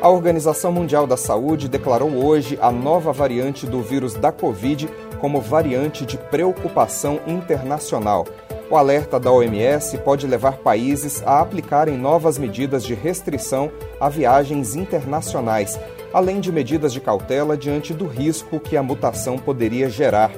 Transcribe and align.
A 0.00 0.08
Organização 0.08 0.70
Mundial 0.70 1.08
da 1.08 1.16
Saúde 1.16 1.68
declarou 1.68 2.24
hoje 2.24 2.56
a 2.62 2.70
nova 2.70 3.12
variante 3.12 3.66
do 3.66 3.82
vírus 3.82 4.14
da 4.14 4.30
Covid 4.30 4.88
como 5.20 5.40
variante 5.40 6.06
de 6.06 6.16
preocupação 6.16 7.18
internacional. 7.26 8.24
O 8.70 8.76
alerta 8.76 9.18
da 9.18 9.32
OMS 9.32 9.98
pode 9.98 10.24
levar 10.24 10.58
países 10.58 11.20
a 11.26 11.40
aplicarem 11.40 11.98
novas 11.98 12.38
medidas 12.38 12.84
de 12.84 12.94
restrição 12.94 13.72
a 13.98 14.08
viagens 14.08 14.76
internacionais, 14.76 15.76
além 16.12 16.38
de 16.38 16.52
medidas 16.52 16.92
de 16.92 17.00
cautela 17.00 17.56
diante 17.56 17.92
do 17.92 18.06
risco 18.06 18.60
que 18.60 18.76
a 18.76 18.82
mutação 18.84 19.36
poderia 19.36 19.90
gerar. 19.90 20.30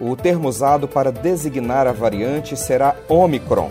O 0.00 0.14
termo 0.14 0.48
usado 0.48 0.86
para 0.86 1.10
designar 1.10 1.88
a 1.88 1.92
variante 1.92 2.56
será 2.56 2.94
Omicron. 3.08 3.70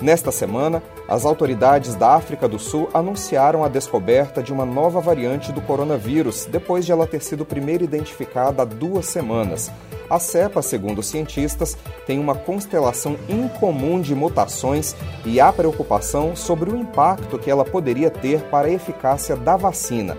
Nesta 0.00 0.32
semana, 0.32 0.82
as 1.10 1.24
autoridades 1.24 1.96
da 1.96 2.14
África 2.14 2.46
do 2.46 2.56
Sul 2.56 2.88
anunciaram 2.94 3.64
a 3.64 3.68
descoberta 3.68 4.40
de 4.40 4.52
uma 4.52 4.64
nova 4.64 5.00
variante 5.00 5.50
do 5.50 5.60
coronavírus, 5.60 6.46
depois 6.46 6.86
de 6.86 6.92
ela 6.92 7.04
ter 7.04 7.20
sido 7.20 7.44
primeiro 7.44 7.82
identificada 7.82 8.62
há 8.62 8.64
duas 8.64 9.06
semanas. 9.06 9.72
A 10.08 10.20
cepa, 10.20 10.62
segundo 10.62 11.00
os 11.00 11.08
cientistas, 11.08 11.76
tem 12.06 12.20
uma 12.20 12.36
constelação 12.36 13.16
incomum 13.28 14.00
de 14.00 14.14
mutações 14.14 14.94
e 15.24 15.40
há 15.40 15.52
preocupação 15.52 16.36
sobre 16.36 16.70
o 16.70 16.76
impacto 16.76 17.40
que 17.40 17.50
ela 17.50 17.64
poderia 17.64 18.10
ter 18.10 18.42
para 18.42 18.68
a 18.68 18.72
eficácia 18.72 19.34
da 19.34 19.56
vacina. 19.56 20.16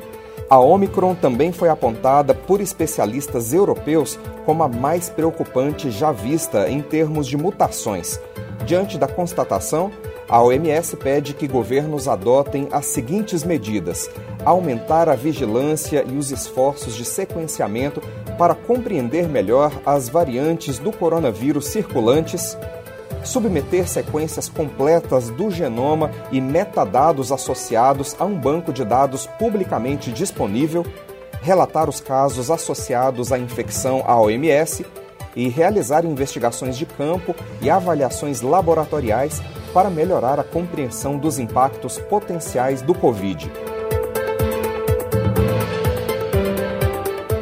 A 0.50 0.60
Omicron 0.60 1.16
também 1.16 1.54
foi 1.54 1.70
apontada 1.70 2.34
por 2.34 2.60
especialistas 2.60 3.54
europeus 3.54 4.20
como 4.46 4.62
a 4.64 4.68
mais 4.68 5.08
preocupante 5.08 5.90
já 5.90 6.12
vista 6.12 6.70
em 6.70 6.82
termos 6.82 7.28
de 7.28 7.38
mutações. 7.38 8.20
Diante 8.66 8.98
da 8.98 9.08
constatação, 9.08 9.90
a 10.32 10.42
OMS 10.42 10.96
pede 10.96 11.34
que 11.34 11.46
governos 11.46 12.08
adotem 12.08 12.70
as 12.72 12.86
seguintes 12.86 13.44
medidas: 13.44 14.10
aumentar 14.46 15.10
a 15.10 15.16
vigilância 15.16 16.06
e 16.08 16.16
os 16.16 16.32
esforços 16.32 16.96
de 16.96 17.04
sequenciamento 17.04 18.02
para 18.38 18.56
compreender 18.56 19.28
melhor 19.28 19.74
as 19.86 20.08
variantes 20.08 20.80
do 20.80 20.90
coronavírus 20.90 21.68
circulantes, 21.68 22.58
submeter 23.26 23.86
sequências 23.90 24.48
completas 24.48 25.30
do 25.30 25.52
genoma 25.52 26.10
e 26.32 26.40
metadados 26.40 27.30
associados 27.30 28.16
a 28.18 28.24
um 28.24 28.40
banco 28.40 28.72
de 28.72 28.86
dados 28.86 29.28
publicamente 29.38 30.14
disponível, 30.14 30.86
relatar 31.42 31.90
os 31.90 32.00
casos 32.00 32.50
associados 32.50 33.34
à 33.34 33.38
infecção 33.38 34.02
à 34.08 34.18
OMS 34.18 34.86
e 35.36 35.50
realizar 35.50 36.06
investigações 36.06 36.78
de 36.78 36.86
campo 36.86 37.36
e 37.62 37.70
avaliações 37.70 38.42
laboratoriais 38.42 39.42
para 39.74 39.90
melhorar 39.90 40.40
a 40.40 40.44
compreensão 40.44 41.18
dos 41.18 41.40
impactos 41.40 41.98
potenciais 41.98 42.82
do 42.82 42.94
Covid. 42.94 43.52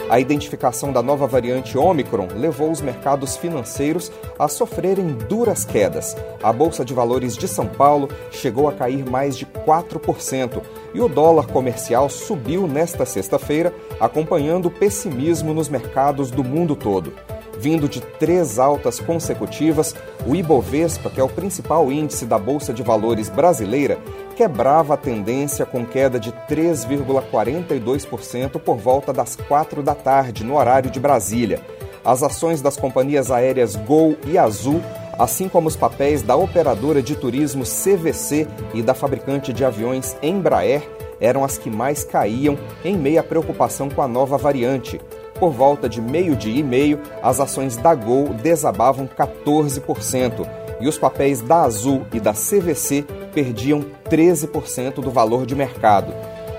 A 0.09 0.19
identificação 0.19 0.91
da 0.91 1.03
nova 1.03 1.27
variante 1.27 1.77
Omicron 1.77 2.29
levou 2.35 2.71
os 2.71 2.81
mercados 2.81 3.37
financeiros 3.37 4.11
a 4.39 4.47
sofrerem 4.47 5.13
duras 5.13 5.63
quedas. 5.63 6.17
A 6.41 6.51
Bolsa 6.51 6.83
de 6.83 6.95
Valores 6.95 7.37
de 7.37 7.47
São 7.47 7.67
Paulo 7.67 8.09
chegou 8.31 8.67
a 8.67 8.73
cair 8.73 9.07
mais 9.07 9.37
de 9.37 9.45
4% 9.45 10.63
e 10.95 10.99
o 10.99 11.07
dólar 11.07 11.45
comercial 11.45 12.09
subiu 12.09 12.67
nesta 12.67 13.05
sexta-feira, 13.05 13.71
acompanhando 13.99 14.65
o 14.65 14.71
pessimismo 14.71 15.53
nos 15.53 15.69
mercados 15.69 16.31
do 16.31 16.43
mundo 16.43 16.75
todo. 16.75 17.13
Vindo 17.59 17.89
de 17.89 17.99
três 17.99 18.57
altas 18.57 19.01
consecutivas, 19.01 19.93
o 20.25 20.33
Ibovespa, 20.33 21.09
que 21.09 21.19
é 21.19 21.23
o 21.23 21.27
principal 21.27 21.91
índice 21.91 22.25
da 22.25 22.39
Bolsa 22.39 22.73
de 22.73 22.81
Valores 22.81 23.27
brasileira, 23.27 23.99
quebrava 24.33 24.93
a 24.93 24.97
tendência 24.97 25.65
com 25.65 25.85
queda 25.85 26.17
de 26.17 26.31
3,42% 26.49 28.59
por 28.59 28.77
volta 28.77 29.11
das 29.11 29.35
quatro 29.35 29.83
da 29.83 29.93
tarde, 29.93 30.45
no 30.45 30.55
horário 30.55 30.89
de 30.89 31.01
Brasília. 31.01 31.59
As 32.01 32.23
ações 32.23 32.61
das 32.61 32.77
companhias 32.77 33.29
aéreas 33.29 33.75
Gol 33.75 34.15
e 34.25 34.37
Azul, 34.37 34.81
assim 35.17 35.49
como 35.49 35.67
os 35.67 35.75
papéis 35.75 36.21
da 36.21 36.37
operadora 36.37 37.01
de 37.01 37.13
turismo 37.13 37.65
CVC 37.65 38.47
e 38.73 38.81
da 38.81 38.93
fabricante 38.93 39.51
de 39.51 39.65
aviões 39.65 40.15
Embraer, 40.23 40.89
eram 41.19 41.43
as 41.43 41.57
que 41.57 41.69
mais 41.69 42.05
caíam 42.05 42.57
em 42.85 42.97
meio 42.97 43.19
à 43.19 43.23
preocupação 43.23 43.89
com 43.89 44.01
a 44.01 44.07
nova 44.07 44.37
variante. 44.37 45.01
Por 45.39 45.51
volta 45.51 45.87
de 45.87 46.01
meio-dia 46.01 46.59
e 46.59 46.63
meio, 46.63 46.99
as 47.23 47.39
ações 47.39 47.77
da 47.77 47.95
Gol 47.95 48.33
desabavam 48.33 49.07
14% 49.07 50.45
e 50.81 50.87
os 50.87 50.97
papéis 50.97 51.41
da 51.41 51.61
Azul 51.61 52.01
e 52.13 52.19
da 52.19 52.33
CVC 52.33 53.05
perdiam 53.33 53.85
13% 54.09 54.95
do 54.95 55.11
valor 55.11 55.45
de 55.45 55.55
mercado. 55.55 56.11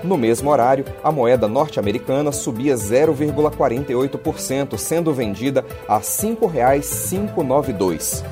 No 0.03 0.17
mesmo 0.17 0.49
horário, 0.49 0.83
a 1.03 1.11
moeda 1.11 1.47
norte-americana 1.47 2.31
subia 2.31 2.73
0,48%, 2.73 4.75
sendo 4.77 5.13
vendida 5.13 5.63
a 5.87 5.97
R$ 5.97 6.03
5,592. 6.03 8.23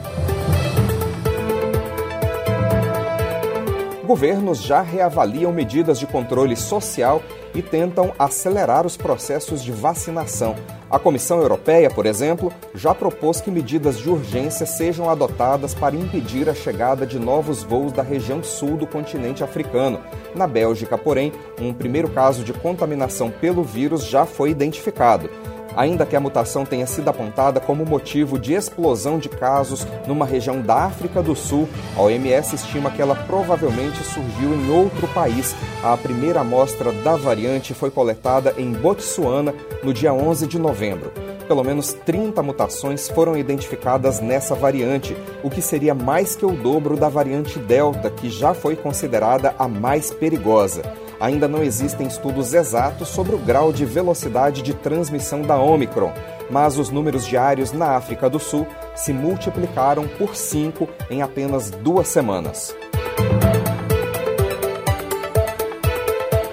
Governos 4.09 4.63
já 4.63 4.81
reavaliam 4.81 5.51
medidas 5.51 5.99
de 5.99 6.07
controle 6.07 6.55
social 6.55 7.21
e 7.53 7.61
tentam 7.61 8.11
acelerar 8.17 8.83
os 8.83 8.97
processos 8.97 9.63
de 9.63 9.71
vacinação. 9.71 10.55
A 10.89 10.97
Comissão 10.97 11.39
Europeia, 11.39 11.91
por 11.91 12.07
exemplo, 12.07 12.51
já 12.73 12.95
propôs 12.95 13.39
que 13.39 13.51
medidas 13.51 13.99
de 13.99 14.09
urgência 14.09 14.65
sejam 14.65 15.11
adotadas 15.11 15.75
para 15.75 15.95
impedir 15.95 16.49
a 16.49 16.55
chegada 16.55 17.05
de 17.05 17.19
novos 17.19 17.61
voos 17.61 17.91
da 17.91 18.01
região 18.01 18.41
sul 18.41 18.77
do 18.77 18.87
continente 18.87 19.43
africano. 19.43 19.99
Na 20.33 20.47
Bélgica, 20.47 20.97
porém, 20.97 21.31
um 21.61 21.71
primeiro 21.71 22.09
caso 22.09 22.43
de 22.43 22.51
contaminação 22.51 23.29
pelo 23.29 23.61
vírus 23.61 24.05
já 24.05 24.25
foi 24.25 24.49
identificado. 24.49 25.29
Ainda 25.79 26.05
que 26.05 26.13
a 26.13 26.19
mutação 26.19 26.65
tenha 26.65 26.85
sido 26.85 27.07
apontada 27.07 27.61
como 27.61 27.85
motivo 27.85 28.37
de 28.37 28.53
explosão 28.53 29.17
de 29.17 29.29
casos 29.29 29.87
numa 30.05 30.25
região 30.25 30.61
da 30.61 30.83
África 30.83 31.23
do 31.23 31.33
Sul, 31.33 31.69
a 31.95 32.01
OMS 32.01 32.53
estima 32.53 32.91
que 32.91 33.01
ela 33.01 33.15
provavelmente 33.15 34.03
surgiu 34.03 34.53
em 34.53 34.69
outro 34.71 35.07
país. 35.07 35.55
A 35.81 35.95
primeira 35.95 36.41
amostra 36.41 36.91
da 36.91 37.15
variante 37.15 37.73
foi 37.73 37.89
coletada 37.89 38.53
em 38.57 38.73
Botsuana 38.73 39.55
no 39.81 39.93
dia 39.93 40.13
11 40.13 40.47
de 40.47 40.59
novembro. 40.59 41.13
Pelo 41.47 41.63
menos 41.63 41.93
30 41.93 42.43
mutações 42.43 43.07
foram 43.07 43.37
identificadas 43.37 44.19
nessa 44.19 44.53
variante, 44.55 45.15
o 45.41 45.49
que 45.49 45.61
seria 45.61 45.95
mais 45.95 46.35
que 46.35 46.45
o 46.45 46.51
dobro 46.51 46.97
da 46.97 47.07
variante 47.07 47.57
Delta, 47.57 48.09
que 48.09 48.29
já 48.29 48.53
foi 48.53 48.75
considerada 48.75 49.55
a 49.57 49.65
mais 49.65 50.11
perigosa. 50.11 50.81
Ainda 51.19 51.47
não 51.47 51.61
existem 51.61 52.07
estudos 52.07 52.53
exatos 52.53 53.09
sobre 53.09 53.35
o 53.35 53.39
grau 53.39 53.73
de 53.73 53.85
velocidade 53.85 54.61
de 54.61 54.73
transmissão 54.73 55.41
da 55.41 55.57
Omicron, 55.57 56.13
mas 56.49 56.77
os 56.77 56.89
números 56.89 57.25
diários 57.27 57.73
na 57.73 57.95
África 57.95 58.29
do 58.29 58.39
Sul 58.39 58.65
se 58.95 59.11
multiplicaram 59.11 60.07
por 60.07 60.35
5 60.35 60.87
em 61.09 61.21
apenas 61.21 61.69
duas 61.69 62.07
semanas. 62.07 62.75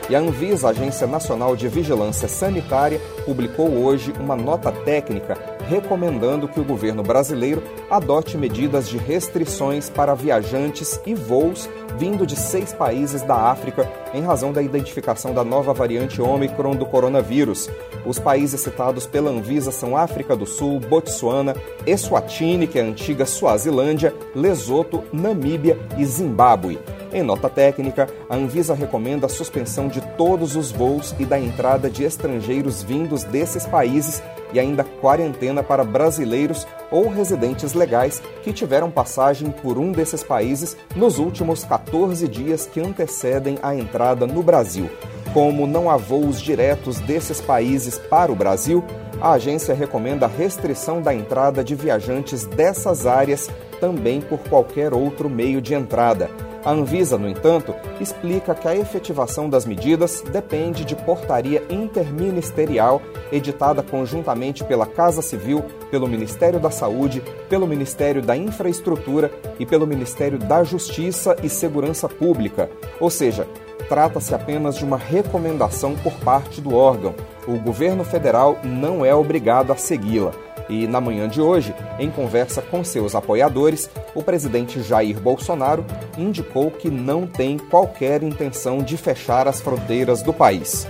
E 0.08 0.14
a 0.14 0.20
Anvisa, 0.20 0.68
Agência 0.68 1.06
Nacional 1.06 1.56
de 1.56 1.66
Vigilância 1.68 2.28
Sanitária, 2.28 3.00
publicou 3.24 3.68
hoje 3.68 4.12
uma 4.20 4.36
nota 4.36 4.70
técnica 4.70 5.55
recomendando 5.68 6.48
que 6.48 6.60
o 6.60 6.64
governo 6.64 7.02
brasileiro 7.02 7.62
adote 7.90 8.36
medidas 8.36 8.88
de 8.88 8.96
restrições 8.96 9.88
para 9.90 10.14
viajantes 10.14 11.00
e 11.06 11.14
voos 11.14 11.68
vindo 11.98 12.26
de 12.26 12.36
seis 12.36 12.72
países 12.72 13.22
da 13.22 13.34
África 13.34 13.90
em 14.12 14.22
razão 14.22 14.52
da 14.52 14.62
identificação 14.62 15.32
da 15.32 15.42
nova 15.42 15.72
variante 15.72 16.20
Omicron 16.20 16.76
do 16.76 16.86
coronavírus. 16.86 17.70
Os 18.04 18.18
países 18.18 18.60
citados 18.60 19.06
pela 19.06 19.30
Anvisa 19.30 19.70
são 19.70 19.96
África 19.96 20.36
do 20.36 20.46
Sul, 20.46 20.78
Botsuana, 20.78 21.56
Eswatini, 21.86 22.66
que 22.66 22.78
é 22.78 22.82
a 22.82 22.86
antiga 22.86 23.24
Suazilândia, 23.24 24.14
Lesoto, 24.34 25.02
Namíbia 25.12 25.78
e 25.96 26.04
Zimbábue. 26.04 26.78
Em 27.12 27.22
nota 27.22 27.48
técnica, 27.48 28.08
a 28.28 28.36
Anvisa 28.36 28.74
recomenda 28.74 29.26
a 29.26 29.30
suspensão 29.30 29.88
de 29.88 30.00
todos 30.16 30.54
os 30.54 30.70
voos 30.70 31.14
e 31.18 31.24
da 31.24 31.38
entrada 31.38 31.88
de 31.88 32.04
estrangeiros 32.04 32.82
vindos 32.82 33.24
desses 33.24 33.64
países 33.64 34.22
e 34.56 34.58
ainda 34.58 34.82
quarentena 34.82 35.62
para 35.62 35.84
brasileiros 35.84 36.66
ou 36.90 37.10
residentes 37.10 37.74
legais 37.74 38.22
que 38.42 38.54
tiveram 38.54 38.90
passagem 38.90 39.50
por 39.50 39.76
um 39.76 39.92
desses 39.92 40.22
países 40.22 40.74
nos 40.96 41.18
últimos 41.18 41.62
14 41.62 42.26
dias 42.26 42.64
que 42.64 42.80
antecedem 42.80 43.58
a 43.62 43.74
entrada 43.74 44.26
no 44.26 44.42
Brasil. 44.42 44.88
Como 45.36 45.66
não 45.66 45.90
há 45.90 45.98
voos 45.98 46.40
diretos 46.40 46.98
desses 46.98 47.42
países 47.42 47.98
para 47.98 48.32
o 48.32 48.34
Brasil, 48.34 48.82
a 49.20 49.32
agência 49.32 49.74
recomenda 49.74 50.24
a 50.24 50.28
restrição 50.30 51.02
da 51.02 51.12
entrada 51.12 51.62
de 51.62 51.74
viajantes 51.74 52.46
dessas 52.46 53.06
áreas 53.06 53.50
também 53.78 54.22
por 54.22 54.38
qualquer 54.38 54.94
outro 54.94 55.28
meio 55.28 55.60
de 55.60 55.74
entrada. 55.74 56.30
A 56.64 56.70
Anvisa, 56.70 57.18
no 57.18 57.28
entanto, 57.28 57.74
explica 58.00 58.54
que 58.54 58.66
a 58.66 58.74
efetivação 58.74 59.46
das 59.46 59.66
medidas 59.66 60.22
depende 60.22 60.86
de 60.86 60.96
portaria 60.96 61.62
interministerial 61.68 63.02
editada 63.30 63.82
conjuntamente 63.82 64.64
pela 64.64 64.86
Casa 64.86 65.20
Civil, 65.20 65.62
pelo 65.90 66.08
Ministério 66.08 66.58
da 66.58 66.70
Saúde, 66.70 67.22
pelo 67.50 67.66
Ministério 67.66 68.22
da 68.22 68.34
Infraestrutura 68.34 69.30
e 69.60 69.66
pelo 69.66 69.86
Ministério 69.86 70.38
da 70.38 70.64
Justiça 70.64 71.36
e 71.42 71.48
Segurança 71.50 72.08
Pública. 72.08 72.70
Ou 72.98 73.10
seja, 73.10 73.46
trata-se 73.88 74.34
apenas 74.34 74.76
de 74.76 74.84
uma 74.84 74.96
recomendação 74.96 75.94
por 75.96 76.12
parte 76.14 76.61
do 76.61 76.75
órgão. 76.75 77.14
O 77.46 77.58
governo 77.58 78.05
federal 78.05 78.58
não 78.64 79.05
é 79.05 79.14
obrigado 79.14 79.73
a 79.73 79.76
segui-la. 79.76 80.32
E 80.69 80.87
na 80.87 81.00
manhã 81.00 81.28
de 81.28 81.40
hoje, 81.40 81.75
em 81.99 82.11
conversa 82.11 82.61
com 82.61 82.82
seus 82.82 83.14
apoiadores, 83.14 83.88
o 84.14 84.23
presidente 84.23 84.82
Jair 84.82 85.20
Bolsonaro 85.20 85.84
indicou 86.19 86.70
que 86.70 86.90
não 86.90 87.26
tem 87.26 87.56
qualquer 87.56 88.23
intenção 88.23 88.78
de 88.78 88.96
fechar 88.96 89.46
as 89.46 89.61
fronteiras 89.61 90.23
do 90.23 90.32
país. 90.32 90.87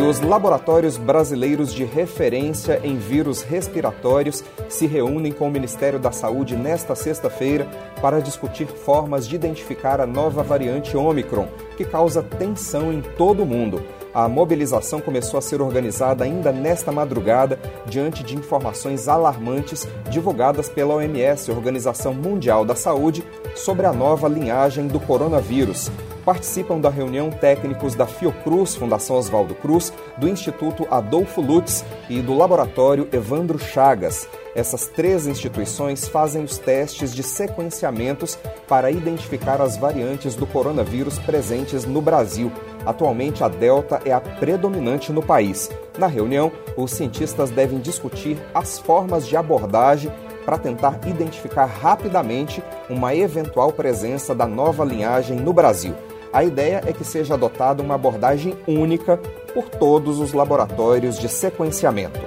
E 0.00 0.02
os 0.02 0.18
laboratórios 0.18 0.96
brasileiros 0.96 1.74
de 1.74 1.84
referência 1.84 2.80
em 2.82 2.96
vírus 2.96 3.42
respiratórios 3.42 4.42
se 4.66 4.86
reúnem 4.86 5.30
com 5.30 5.46
o 5.46 5.50
Ministério 5.50 5.98
da 5.98 6.10
Saúde 6.10 6.56
nesta 6.56 6.94
sexta-feira 6.94 7.68
para 8.00 8.18
discutir 8.22 8.66
formas 8.66 9.28
de 9.28 9.34
identificar 9.34 10.00
a 10.00 10.06
nova 10.06 10.42
variante 10.42 10.96
Omicron, 10.96 11.48
que 11.76 11.84
causa 11.84 12.22
tensão 12.22 12.90
em 12.90 13.02
todo 13.02 13.42
o 13.42 13.46
mundo. 13.46 13.82
A 14.14 14.26
mobilização 14.26 15.02
começou 15.02 15.36
a 15.36 15.42
ser 15.42 15.60
organizada 15.60 16.24
ainda 16.24 16.50
nesta 16.50 16.90
madrugada, 16.90 17.60
diante 17.84 18.24
de 18.24 18.34
informações 18.34 19.06
alarmantes 19.06 19.86
divulgadas 20.08 20.70
pela 20.70 20.94
OMS, 20.94 21.50
Organização 21.50 22.14
Mundial 22.14 22.64
da 22.64 22.74
Saúde, 22.74 23.22
sobre 23.54 23.84
a 23.84 23.92
nova 23.92 24.26
linhagem 24.28 24.88
do 24.88 24.98
coronavírus. 24.98 25.90
Participam 26.24 26.78
da 26.78 26.90
reunião 26.90 27.30
técnicos 27.30 27.94
da 27.94 28.06
Fiocruz, 28.06 28.74
Fundação 28.74 29.16
Oswaldo 29.16 29.54
Cruz, 29.54 29.92
do 30.18 30.28
Instituto 30.28 30.86
Adolfo 30.90 31.40
Lutz 31.40 31.84
e 32.08 32.20
do 32.20 32.36
Laboratório 32.36 33.08
Evandro 33.12 33.58
Chagas. 33.58 34.28
Essas 34.54 34.86
três 34.86 35.26
instituições 35.26 36.08
fazem 36.08 36.42
os 36.42 36.58
testes 36.58 37.14
de 37.14 37.22
sequenciamentos 37.22 38.38
para 38.68 38.90
identificar 38.90 39.60
as 39.62 39.76
variantes 39.76 40.34
do 40.34 40.46
coronavírus 40.46 41.18
presentes 41.18 41.84
no 41.84 42.02
Brasil. 42.02 42.52
Atualmente, 42.84 43.44
a 43.44 43.48
Delta 43.48 44.00
é 44.04 44.12
a 44.12 44.20
predominante 44.20 45.12
no 45.12 45.22
país. 45.22 45.70
Na 45.98 46.06
reunião, 46.06 46.50
os 46.76 46.90
cientistas 46.90 47.50
devem 47.50 47.78
discutir 47.78 48.36
as 48.52 48.78
formas 48.78 49.26
de 49.26 49.36
abordagem 49.36 50.12
para 50.44 50.58
tentar 50.58 50.98
identificar 51.06 51.66
rapidamente 51.66 52.62
uma 52.88 53.14
eventual 53.14 53.72
presença 53.72 54.34
da 54.34 54.46
nova 54.46 54.84
linhagem 54.84 55.36
no 55.36 55.52
Brasil. 55.52 55.94
A 56.32 56.44
ideia 56.44 56.80
é 56.86 56.92
que 56.92 57.04
seja 57.04 57.34
adotada 57.34 57.82
uma 57.82 57.96
abordagem 57.96 58.56
única 58.66 59.16
por 59.52 59.68
todos 59.68 60.20
os 60.20 60.32
laboratórios 60.32 61.18
de 61.18 61.28
sequenciamento. 61.28 62.20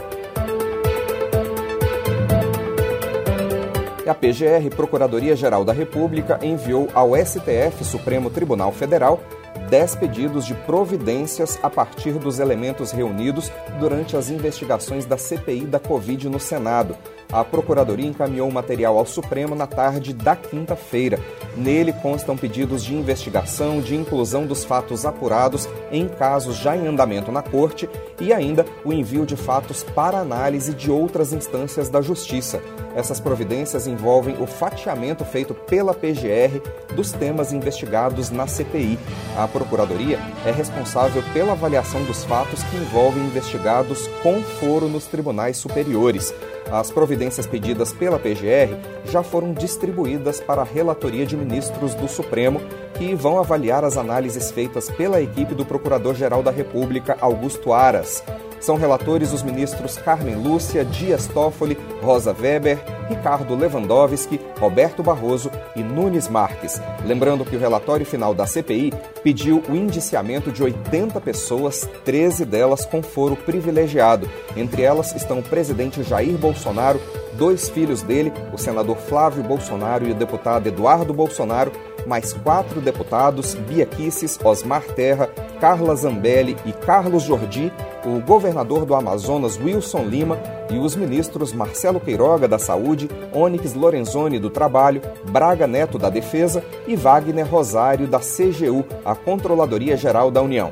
A 4.05 4.13
PGR, 4.13 4.69
Procuradoria-Geral 4.75 5.63
da 5.63 5.71
República, 5.71 6.37
enviou 6.43 6.89
ao 6.93 7.15
STF, 7.15 7.85
Supremo 7.85 8.29
Tribunal 8.29 8.73
Federal, 8.73 9.21
10 9.69 9.95
pedidos 9.95 10.45
de 10.45 10.53
providências 10.53 11.57
a 11.63 11.69
partir 11.69 12.11
dos 12.19 12.39
elementos 12.39 12.91
reunidos 12.91 13.49
durante 13.79 14.17
as 14.17 14.29
investigações 14.29 15.05
da 15.05 15.17
CPI 15.17 15.61
da 15.61 15.79
Covid 15.79 16.27
no 16.27 16.39
Senado. 16.39 16.97
A 17.33 17.43
Procuradoria 17.43 18.05
encaminhou 18.05 18.47
o 18.47 18.53
material 18.53 18.95
ao 18.95 19.07
Supremo 19.07 19.55
na 19.55 19.65
tarde 19.65 20.13
da 20.13 20.35
quinta-feira. 20.35 21.19
Nele 21.57 21.91
constam 21.91 22.37
pedidos 22.37 22.83
de 22.83 22.93
investigação, 22.93 23.81
de 23.81 23.95
inclusão 23.95 24.45
dos 24.45 24.63
fatos 24.63 25.03
apurados 25.03 25.67
em 25.91 26.07
casos 26.07 26.57
já 26.57 26.77
em 26.77 26.85
andamento 26.85 27.31
na 27.31 27.41
Corte 27.41 27.89
e 28.19 28.31
ainda 28.31 28.63
o 28.85 28.93
envio 28.93 29.25
de 29.25 29.35
fatos 29.35 29.81
para 29.81 30.19
análise 30.19 30.75
de 30.75 30.91
outras 30.91 31.33
instâncias 31.33 31.89
da 31.89 32.03
Justiça. 32.03 32.61
Essas 32.95 33.19
providências 33.19 33.87
envolvem 33.87 34.35
o 34.39 34.45
fatiamento 34.45 35.25
feito 35.25 35.55
pela 35.55 35.95
PGR 35.95 36.61
dos 36.95 37.11
temas 37.11 37.51
investigados 37.51 38.29
na 38.29 38.45
CPI. 38.45 38.99
A 39.35 39.47
Procuradoria 39.47 40.19
é 40.45 40.51
responsável 40.51 41.23
pela 41.33 41.53
avaliação 41.53 42.03
dos 42.03 42.23
fatos 42.23 42.61
que 42.61 42.77
envolvem 42.77 43.25
investigados 43.25 44.07
com 44.21 44.39
foro 44.43 44.87
nos 44.87 45.07
tribunais 45.07 45.57
superiores. 45.57 46.31
As 46.71 46.91
providências 46.91 47.22
pedidas 47.47 47.93
pela 47.93 48.19
PGR 48.19 48.75
já 49.05 49.23
foram 49.23 49.53
distribuídas 49.53 50.39
para 50.39 50.61
a 50.61 50.65
relatoria 50.65 51.25
de 51.25 51.37
ministros 51.37 51.93
do 51.95 52.07
Supremo, 52.07 52.61
que 52.93 53.15
vão 53.15 53.39
avaliar 53.39 53.83
as 53.83 53.97
análises 53.97 54.51
feitas 54.51 54.89
pela 54.89 55.21
equipe 55.21 55.53
do 55.53 55.65
Procurador-Geral 55.65 56.43
da 56.43 56.51
República, 56.51 57.17
Augusto 57.19 57.73
Aras. 57.73 58.23
São 58.63 58.77
relatores 58.77 59.33
os 59.33 59.43
ministros 59.43 59.97
Carmen 59.97 60.35
Lúcia, 60.35 60.85
Dias 60.85 61.27
Toffoli, 61.27 61.77
Rosa 62.01 62.33
Weber, 62.33 62.79
Ricardo 63.09 63.55
Lewandowski, 63.55 64.39
Roberto 64.57 65.03
Barroso 65.03 65.51
e 65.75 65.83
Nunes 65.83 66.29
Marques. 66.29 66.81
Lembrando 67.05 67.43
que 67.43 67.57
o 67.57 67.59
relatório 67.59 68.05
final 68.05 68.33
da 68.33 68.45
CPI 68.45 68.93
pediu 69.21 69.61
o 69.67 69.75
indiciamento 69.75 70.49
de 70.49 70.63
80 70.63 71.19
pessoas, 71.19 71.89
13 72.05 72.45
delas 72.45 72.85
com 72.85 73.03
foro 73.03 73.35
privilegiado. 73.35 74.29
Entre 74.55 74.81
elas 74.81 75.13
estão 75.13 75.39
o 75.39 75.43
presidente 75.43 76.01
Jair 76.01 76.37
Bolsonaro, 76.37 77.01
dois 77.33 77.67
filhos 77.67 78.01
dele, 78.01 78.31
o 78.53 78.57
senador 78.57 78.95
Flávio 78.95 79.43
Bolsonaro 79.43 80.07
e 80.07 80.11
o 80.11 80.15
deputado 80.15 80.67
Eduardo 80.67 81.13
Bolsonaro, 81.13 81.71
mais 82.05 82.33
quatro 82.33 82.81
deputados, 82.81 83.55
Bia 83.55 83.85
Kisses, 83.85 84.39
Osmar 84.43 84.83
Terra, 84.83 85.27
Carla 85.59 85.95
Zambelli 85.95 86.57
e 86.65 86.71
Carlos 86.71 87.23
Jordi, 87.23 87.71
o 88.05 88.19
governador 88.19 88.85
do 88.85 88.95
Amazonas, 88.95 89.57
Wilson 89.57 90.05
Lima, 90.05 90.37
e 90.69 90.77
os 90.77 90.95
ministros 90.95 91.53
Marcelo 91.53 91.99
Queiroga, 91.99 92.47
da 92.47 92.57
Saúde, 92.57 93.09
Onyx 93.33 93.73
Lorenzoni, 93.73 94.39
do 94.39 94.49
Trabalho, 94.49 95.01
Braga 95.29 95.67
Neto, 95.67 95.97
da 95.97 96.09
Defesa 96.09 96.63
e 96.87 96.95
Wagner 96.95 97.47
Rosário, 97.47 98.07
da 98.07 98.19
CGU, 98.19 98.83
a 99.05 99.15
Controladoria 99.15 99.95
Geral 99.95 100.31
da 100.31 100.41
União. 100.41 100.71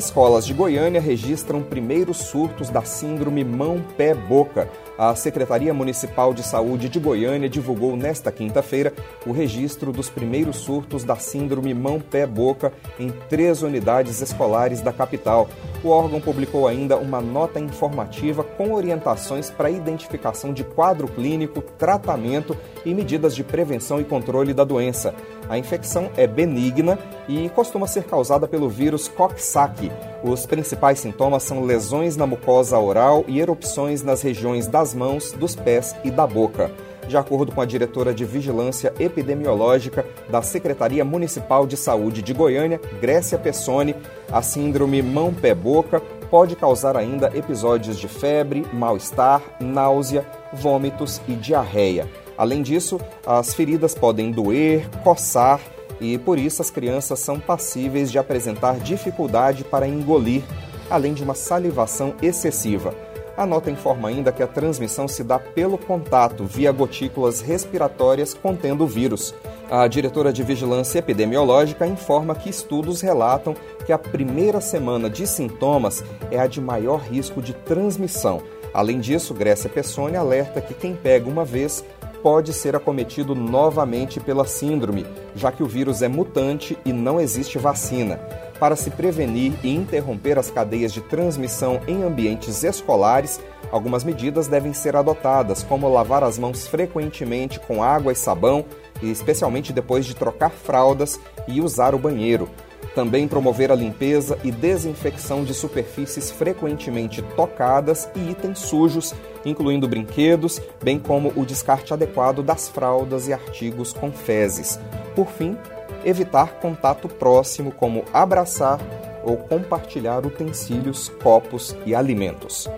Escolas 0.00 0.46
de 0.46 0.54
Goiânia 0.54 0.98
registram 0.98 1.62
primeiros 1.62 2.16
surtos 2.18 2.70
da 2.70 2.82
síndrome 2.82 3.44
mão-pé-boca. 3.44 4.66
A 5.00 5.14
Secretaria 5.14 5.72
Municipal 5.72 6.34
de 6.34 6.42
Saúde 6.42 6.86
de 6.90 7.00
Goiânia 7.00 7.48
divulgou 7.48 7.96
nesta 7.96 8.30
quinta-feira 8.30 8.92
o 9.26 9.32
registro 9.32 9.92
dos 9.92 10.10
primeiros 10.10 10.56
surtos 10.56 11.04
da 11.04 11.16
síndrome 11.16 11.72
mão-pé-boca 11.72 12.70
em 12.98 13.08
três 13.30 13.62
unidades 13.62 14.20
escolares 14.20 14.82
da 14.82 14.92
capital. 14.92 15.48
O 15.82 15.88
órgão 15.88 16.20
publicou 16.20 16.68
ainda 16.68 16.98
uma 16.98 17.18
nota 17.18 17.58
informativa 17.58 18.44
com 18.44 18.74
orientações 18.74 19.48
para 19.48 19.70
identificação 19.70 20.52
de 20.52 20.64
quadro 20.64 21.08
clínico, 21.08 21.62
tratamento 21.62 22.54
e 22.84 22.92
medidas 22.92 23.34
de 23.34 23.42
prevenção 23.42 24.02
e 24.02 24.04
controle 24.04 24.52
da 24.52 24.64
doença. 24.64 25.14
A 25.50 25.58
infecção 25.58 26.12
é 26.16 26.28
benigna 26.28 26.96
e 27.28 27.48
costuma 27.48 27.88
ser 27.88 28.04
causada 28.04 28.46
pelo 28.46 28.68
vírus 28.68 29.08
Coxsackie. 29.08 29.90
Os 30.22 30.46
principais 30.46 31.00
sintomas 31.00 31.42
são 31.42 31.64
lesões 31.64 32.16
na 32.16 32.24
mucosa 32.24 32.78
oral 32.78 33.24
e 33.26 33.40
erupções 33.40 34.00
nas 34.00 34.22
regiões 34.22 34.68
das 34.68 34.94
mãos, 34.94 35.32
dos 35.32 35.56
pés 35.56 35.96
e 36.04 36.10
da 36.10 36.24
boca. 36.24 36.70
De 37.08 37.16
acordo 37.16 37.50
com 37.50 37.60
a 37.60 37.66
diretora 37.66 38.14
de 38.14 38.24
Vigilância 38.24 38.94
Epidemiológica 39.00 40.06
da 40.28 40.40
Secretaria 40.40 41.04
Municipal 41.04 41.66
de 41.66 41.76
Saúde 41.76 42.22
de 42.22 42.32
Goiânia, 42.32 42.80
Grécia 43.00 43.36
Pessoni, 43.36 43.96
a 44.30 44.42
síndrome 44.42 45.02
mão-pé-boca 45.02 46.00
pode 46.30 46.54
causar 46.54 46.96
ainda 46.96 47.36
episódios 47.36 47.98
de 47.98 48.06
febre, 48.06 48.64
mal-estar, 48.72 49.42
náusea, 49.58 50.24
vômitos 50.52 51.20
e 51.26 51.32
diarreia. 51.32 52.08
Além 52.40 52.62
disso, 52.62 52.98
as 53.26 53.52
feridas 53.52 53.94
podem 53.94 54.30
doer, 54.30 54.88
coçar 55.04 55.60
e 56.00 56.16
por 56.16 56.38
isso 56.38 56.62
as 56.62 56.70
crianças 56.70 57.18
são 57.18 57.38
passíveis 57.38 58.10
de 58.10 58.18
apresentar 58.18 58.80
dificuldade 58.80 59.62
para 59.62 59.86
engolir, 59.86 60.42
além 60.88 61.12
de 61.12 61.22
uma 61.22 61.34
salivação 61.34 62.14
excessiva. 62.22 62.94
A 63.36 63.44
nota 63.44 63.70
informa 63.70 64.08
ainda 64.08 64.32
que 64.32 64.42
a 64.42 64.46
transmissão 64.46 65.06
se 65.06 65.22
dá 65.22 65.38
pelo 65.38 65.76
contato 65.76 66.46
via 66.46 66.72
gotículas 66.72 67.42
respiratórias 67.42 68.32
contendo 68.32 68.84
o 68.84 68.86
vírus. 68.86 69.34
A 69.70 69.86
diretora 69.86 70.32
de 70.32 70.42
Vigilância 70.42 70.98
Epidemiológica 70.98 71.86
informa 71.86 72.34
que 72.34 72.48
estudos 72.48 73.02
relatam 73.02 73.54
que 73.84 73.92
a 73.92 73.98
primeira 73.98 74.62
semana 74.62 75.10
de 75.10 75.26
sintomas 75.26 76.02
é 76.30 76.40
a 76.40 76.46
de 76.46 76.58
maior 76.58 77.02
risco 77.02 77.42
de 77.42 77.52
transmissão. 77.52 78.42
Além 78.72 79.00
disso, 79.00 79.34
Grécia 79.34 79.68
Pessoni 79.68 80.16
alerta 80.16 80.60
que 80.60 80.72
quem 80.72 80.94
pega 80.94 81.28
uma 81.28 81.44
vez 81.44 81.84
pode 82.22 82.52
ser 82.52 82.76
acometido 82.76 83.34
novamente 83.34 84.20
pela 84.20 84.44
síndrome, 84.44 85.06
já 85.34 85.50
que 85.50 85.62
o 85.62 85.66
vírus 85.66 86.02
é 86.02 86.08
mutante 86.08 86.78
e 86.84 86.92
não 86.92 87.20
existe 87.20 87.58
vacina. 87.58 88.16
Para 88.58 88.76
se 88.76 88.90
prevenir 88.90 89.54
e 89.62 89.74
interromper 89.74 90.38
as 90.38 90.50
cadeias 90.50 90.92
de 90.92 91.00
transmissão 91.00 91.80
em 91.88 92.02
ambientes 92.02 92.62
escolares, 92.62 93.40
algumas 93.72 94.04
medidas 94.04 94.48
devem 94.48 94.74
ser 94.74 94.96
adotadas, 94.96 95.62
como 95.62 95.88
lavar 95.88 96.22
as 96.22 96.38
mãos 96.38 96.66
frequentemente 96.66 97.58
com 97.58 97.82
água 97.82 98.12
e 98.12 98.16
sabão, 98.16 98.64
especialmente 99.02 99.72
depois 99.72 100.04
de 100.04 100.14
trocar 100.14 100.50
fraldas 100.50 101.18
e 101.48 101.60
usar 101.60 101.94
o 101.94 101.98
banheiro. 101.98 102.48
Também 102.94 103.28
promover 103.28 103.70
a 103.70 103.74
limpeza 103.74 104.38
e 104.42 104.50
desinfecção 104.50 105.44
de 105.44 105.54
superfícies 105.54 106.30
frequentemente 106.30 107.22
tocadas 107.36 108.08
e 108.16 108.30
itens 108.30 108.58
sujos, 108.58 109.14
incluindo 109.44 109.86
brinquedos, 109.86 110.60
bem 110.82 110.98
como 110.98 111.32
o 111.36 111.46
descarte 111.46 111.92
adequado 111.92 112.42
das 112.42 112.68
fraldas 112.68 113.28
e 113.28 113.32
artigos 113.32 113.92
com 113.92 114.10
fezes. 114.10 114.78
Por 115.14 115.28
fim, 115.28 115.56
evitar 116.04 116.54
contato 116.60 117.08
próximo, 117.08 117.70
como 117.70 118.04
abraçar 118.12 118.80
ou 119.22 119.36
compartilhar 119.36 120.26
utensílios, 120.26 121.10
copos 121.22 121.76
e 121.86 121.94
alimentos. 121.94 122.68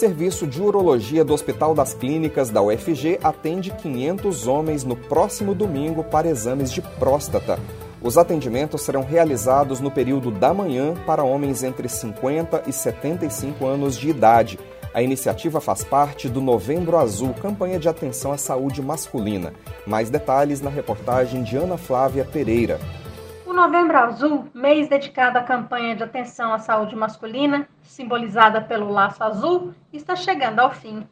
Serviço 0.00 0.46
de 0.46 0.62
Urologia 0.62 1.22
do 1.22 1.34
Hospital 1.34 1.74
das 1.74 1.92
Clínicas 1.92 2.48
da 2.48 2.62
UFG 2.62 3.18
atende 3.22 3.70
500 3.70 4.46
homens 4.46 4.82
no 4.82 4.96
próximo 4.96 5.54
domingo 5.54 6.02
para 6.02 6.26
exames 6.26 6.72
de 6.72 6.80
próstata. 6.80 7.58
Os 8.00 8.16
atendimentos 8.16 8.80
serão 8.80 9.02
realizados 9.02 9.78
no 9.78 9.90
período 9.90 10.30
da 10.30 10.54
manhã 10.54 10.94
para 11.04 11.22
homens 11.22 11.62
entre 11.62 11.86
50 11.86 12.62
e 12.66 12.72
75 12.72 13.66
anos 13.66 13.94
de 13.94 14.08
idade. 14.08 14.58
A 14.94 15.02
iniciativa 15.02 15.60
faz 15.60 15.84
parte 15.84 16.30
do 16.30 16.40
Novembro 16.40 16.96
Azul, 16.96 17.34
campanha 17.34 17.78
de 17.78 17.86
atenção 17.86 18.32
à 18.32 18.38
saúde 18.38 18.80
masculina. 18.80 19.52
Mais 19.86 20.08
detalhes 20.08 20.62
na 20.62 20.70
reportagem 20.70 21.42
de 21.42 21.58
Ana 21.58 21.76
Flávia 21.76 22.24
Pereira. 22.24 22.80
O 23.50 23.52
Novembro 23.52 23.98
Azul, 23.98 24.48
mês 24.54 24.88
dedicado 24.88 25.36
à 25.36 25.42
campanha 25.42 25.96
de 25.96 26.04
atenção 26.04 26.54
à 26.54 26.60
saúde 26.60 26.94
masculina, 26.94 27.68
simbolizada 27.82 28.60
pelo 28.60 28.92
laço 28.92 29.24
azul, 29.24 29.74
está 29.92 30.14
chegando 30.14 30.60
ao 30.60 30.70
fim. 30.70 31.04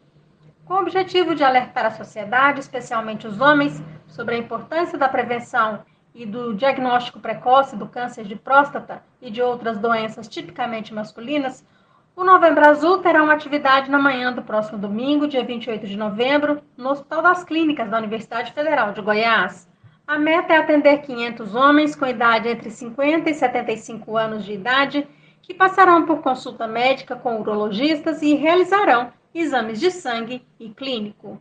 Com 0.64 0.74
o 0.74 0.78
objetivo 0.78 1.34
de 1.34 1.42
alertar 1.42 1.84
a 1.84 1.90
sociedade, 1.90 2.60
especialmente 2.60 3.26
os 3.26 3.40
homens, 3.40 3.82
sobre 4.06 4.36
a 4.36 4.38
importância 4.38 4.96
da 4.96 5.08
prevenção 5.08 5.80
e 6.14 6.24
do 6.24 6.54
diagnóstico 6.54 7.18
precoce 7.18 7.74
do 7.74 7.88
câncer 7.88 8.24
de 8.24 8.36
próstata 8.36 9.02
e 9.20 9.32
de 9.32 9.42
outras 9.42 9.76
doenças 9.76 10.28
tipicamente 10.28 10.94
masculinas, 10.94 11.66
o 12.14 12.22
Novembro 12.22 12.64
Azul 12.64 12.98
terá 12.98 13.20
uma 13.20 13.34
atividade 13.34 13.90
na 13.90 13.98
manhã 13.98 14.32
do 14.32 14.42
próximo 14.42 14.78
domingo, 14.78 15.26
dia 15.26 15.42
28 15.42 15.88
de 15.88 15.96
novembro, 15.96 16.62
no 16.76 16.90
Hospital 16.90 17.20
das 17.20 17.42
Clínicas 17.42 17.90
da 17.90 17.98
Universidade 17.98 18.52
Federal 18.52 18.92
de 18.92 19.00
Goiás. 19.00 19.67
A 20.08 20.18
meta 20.18 20.54
é 20.54 20.56
atender 20.56 21.02
500 21.02 21.54
homens 21.54 21.94
com 21.94 22.06
idade 22.06 22.48
entre 22.48 22.70
50 22.70 23.28
e 23.28 23.34
75 23.34 24.16
anos 24.16 24.42
de 24.42 24.54
idade 24.54 25.06
que 25.42 25.52
passarão 25.52 26.06
por 26.06 26.22
consulta 26.22 26.66
médica 26.66 27.14
com 27.14 27.38
urologistas 27.38 28.22
e 28.22 28.34
realizarão 28.34 29.12
exames 29.34 29.78
de 29.78 29.90
sangue 29.90 30.42
e 30.58 30.70
clínico. 30.70 31.38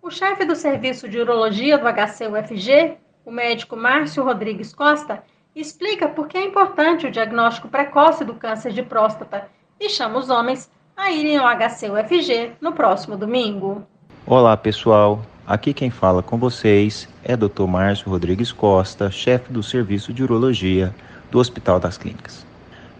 O 0.00 0.08
chefe 0.08 0.44
do 0.44 0.54
Serviço 0.54 1.08
de 1.08 1.18
Urologia 1.18 1.76
do 1.78 1.88
HCUFG, 1.88 2.96
o 3.24 3.32
médico 3.32 3.76
Márcio 3.76 4.22
Rodrigues 4.22 4.72
Costa, 4.72 5.24
explica 5.52 6.08
por 6.08 6.28
que 6.28 6.38
é 6.38 6.44
importante 6.44 7.08
o 7.08 7.10
diagnóstico 7.10 7.66
precoce 7.66 8.24
do 8.24 8.34
câncer 8.34 8.70
de 8.72 8.84
próstata 8.84 9.48
e 9.80 9.90
chama 9.90 10.20
os 10.20 10.30
homens 10.30 10.70
a 10.96 11.10
irem 11.10 11.38
ao 11.38 11.48
HCUFG 11.48 12.52
no 12.60 12.72
próximo 12.72 13.16
domingo. 13.16 13.84
Olá, 14.24 14.56
pessoal. 14.56 15.22
Aqui 15.44 15.74
quem 15.74 15.90
fala 15.90 16.22
com 16.22 16.38
vocês 16.38 17.08
é 17.28 17.36
Dr. 17.36 17.64
Márcio 17.66 18.08
Rodrigues 18.08 18.52
Costa, 18.52 19.10
chefe 19.10 19.52
do 19.52 19.60
Serviço 19.60 20.12
de 20.12 20.22
Urologia 20.22 20.94
do 21.28 21.40
Hospital 21.40 21.80
das 21.80 21.98
Clínicas. 21.98 22.46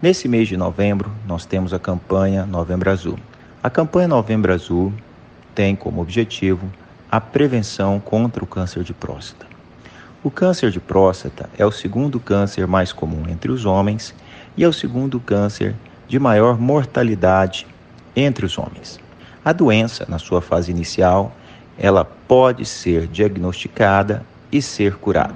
Nesse 0.01 0.27
mês 0.27 0.49
de 0.49 0.57
novembro, 0.57 1.09
nós 1.25 1.45
temos 1.45 1.73
a 1.73 1.79
campanha 1.79 2.45
Novembro 2.45 2.91
Azul. 2.91 3.17
A 3.63 3.69
campanha 3.69 4.09
Novembro 4.09 4.53
Azul 4.53 4.93
tem 5.55 5.77
como 5.77 6.01
objetivo 6.01 6.69
a 7.09 7.21
prevenção 7.21 8.01
contra 8.01 8.43
o 8.43 8.47
câncer 8.47 8.83
de 8.83 8.93
próstata. 8.93 9.45
O 10.21 10.29
câncer 10.29 10.71
de 10.71 10.81
próstata 10.81 11.49
é 11.57 11.65
o 11.65 11.71
segundo 11.71 12.19
câncer 12.19 12.67
mais 12.67 12.91
comum 12.91 13.23
entre 13.29 13.49
os 13.49 13.63
homens 13.63 14.13
e 14.57 14.63
é 14.65 14.67
o 14.67 14.73
segundo 14.73 15.21
câncer 15.21 15.73
de 16.05 16.19
maior 16.19 16.59
mortalidade 16.59 17.65
entre 18.13 18.45
os 18.45 18.57
homens. 18.57 18.99
A 19.45 19.53
doença, 19.53 20.05
na 20.09 20.19
sua 20.19 20.41
fase 20.41 20.69
inicial, 20.69 21.33
ela 21.77 22.03
pode 22.03 22.65
ser 22.65 23.07
diagnosticada 23.07 24.25
e 24.51 24.61
ser 24.61 24.95
curada. 24.95 25.35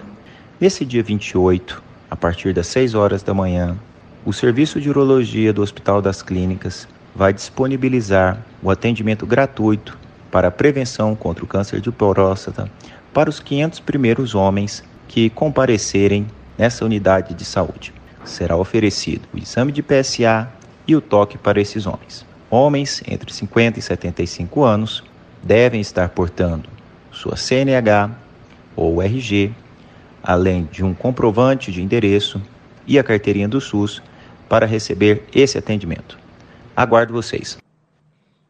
Nesse 0.60 0.86
dia 0.86 1.04
28, 1.04 1.82
a 2.10 2.16
partir 2.16 2.54
das 2.54 2.68
6 2.68 2.96
horas 2.96 3.24
da 3.24 3.34
manhã, 3.34 3.78
o 4.26 4.32
Serviço 4.32 4.80
de 4.80 4.90
Urologia 4.90 5.52
do 5.52 5.62
Hospital 5.62 6.02
das 6.02 6.22
Clínicas 6.22 6.88
vai 7.16 7.34
disponibilizar 7.34 8.40
o 8.62 8.70
atendimento 8.70 9.26
gratuito 9.26 9.98
para 10.32 10.48
a 10.48 10.52
prevenção 10.52 11.16
contra 11.16 11.44
o 11.44 11.48
câncer 11.48 11.82
de 11.82 11.92
próstata 11.92 12.70
para 13.14 13.30
os 13.30 13.40
500 13.40 13.80
primeiros 13.82 14.34
homens 14.34 14.84
que 15.08 15.30
comparecerem 15.30 16.26
nessa 16.58 16.86
unidade 16.86 17.34
de 17.34 17.44
saúde. 17.44 17.94
Será 18.24 18.56
oferecido 18.56 19.28
o 19.34 19.38
exame 19.38 19.72
de 19.72 19.82
PSA 19.82 20.48
e 20.88 20.96
o 20.96 21.02
toque 21.02 21.38
para 21.38 21.60
esses 21.60 21.86
homens. 21.86 22.26
Homens 22.50 23.02
entre 23.08 23.34
50 23.34 23.80
e 23.80 23.82
75 23.82 24.64
anos 24.64 25.04
devem 25.44 25.82
estar 25.82 26.10
portando 26.10 26.70
sua 27.12 27.36
CNH 27.36 28.10
ou 28.76 29.02
RG, 29.02 29.52
além 30.24 30.66
de 30.66 30.84
um 30.84 30.94
comprovante 30.94 31.72
de 31.72 31.82
endereço 31.82 32.42
e 32.88 32.98
a 32.98 33.04
carteirinha 33.04 33.48
do 33.48 33.60
SUS 33.60 34.02
para 34.48 34.66
receber 34.66 35.26
esse 35.34 35.58
atendimento. 35.58 36.18
Aguardo 36.76 37.14
vocês. 37.14 37.58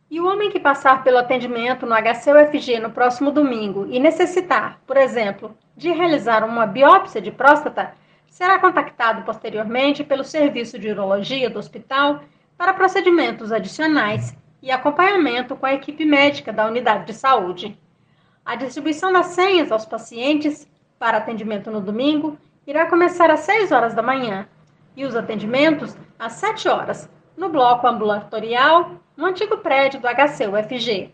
E 0.09 0.19
o 0.19 0.25
homem 0.27 0.51
que 0.51 0.59
passar 0.59 1.03
pelo 1.03 1.17
atendimento 1.17 1.85
no 1.85 1.95
HCUFG 1.95 2.79
no 2.79 2.89
próximo 2.89 3.31
domingo 3.31 3.87
e 3.89 3.99
necessitar, 3.99 4.79
por 4.85 4.97
exemplo, 4.97 5.55
de 5.75 5.89
realizar 5.89 6.43
uma 6.43 6.65
biópsia 6.65 7.21
de 7.21 7.31
próstata, 7.31 7.93
será 8.27 8.59
contactado 8.59 9.23
posteriormente 9.23 10.03
pelo 10.03 10.23
serviço 10.23 10.77
de 10.77 10.89
urologia 10.89 11.49
do 11.49 11.59
hospital 11.59 12.21
para 12.57 12.73
procedimentos 12.73 13.51
adicionais 13.51 14.35
e 14.61 14.71
acompanhamento 14.71 15.55
com 15.55 15.65
a 15.65 15.73
equipe 15.73 16.05
médica 16.05 16.53
da 16.53 16.65
unidade 16.65 17.05
de 17.05 17.13
saúde. 17.13 17.77
A 18.45 18.55
distribuição 18.55 19.11
das 19.11 19.27
senhas 19.27 19.71
aos 19.71 19.85
pacientes 19.85 20.67
para 20.99 21.17
atendimento 21.17 21.71
no 21.71 21.81
domingo 21.81 22.37
irá 22.65 22.85
começar 22.85 23.31
às 23.31 23.41
6 23.41 23.71
horas 23.71 23.93
da 23.93 24.01
manhã 24.01 24.47
e 24.95 25.05
os 25.05 25.15
atendimentos 25.15 25.97
às 26.19 26.33
7 26.33 26.67
horas, 26.69 27.09
no 27.35 27.49
bloco 27.49 27.87
ambulatorial, 27.87 28.91
no 29.17 29.25
antigo 29.25 29.57
prédio 29.57 29.99
do 29.99 30.07
HC-UFG. 30.07 31.11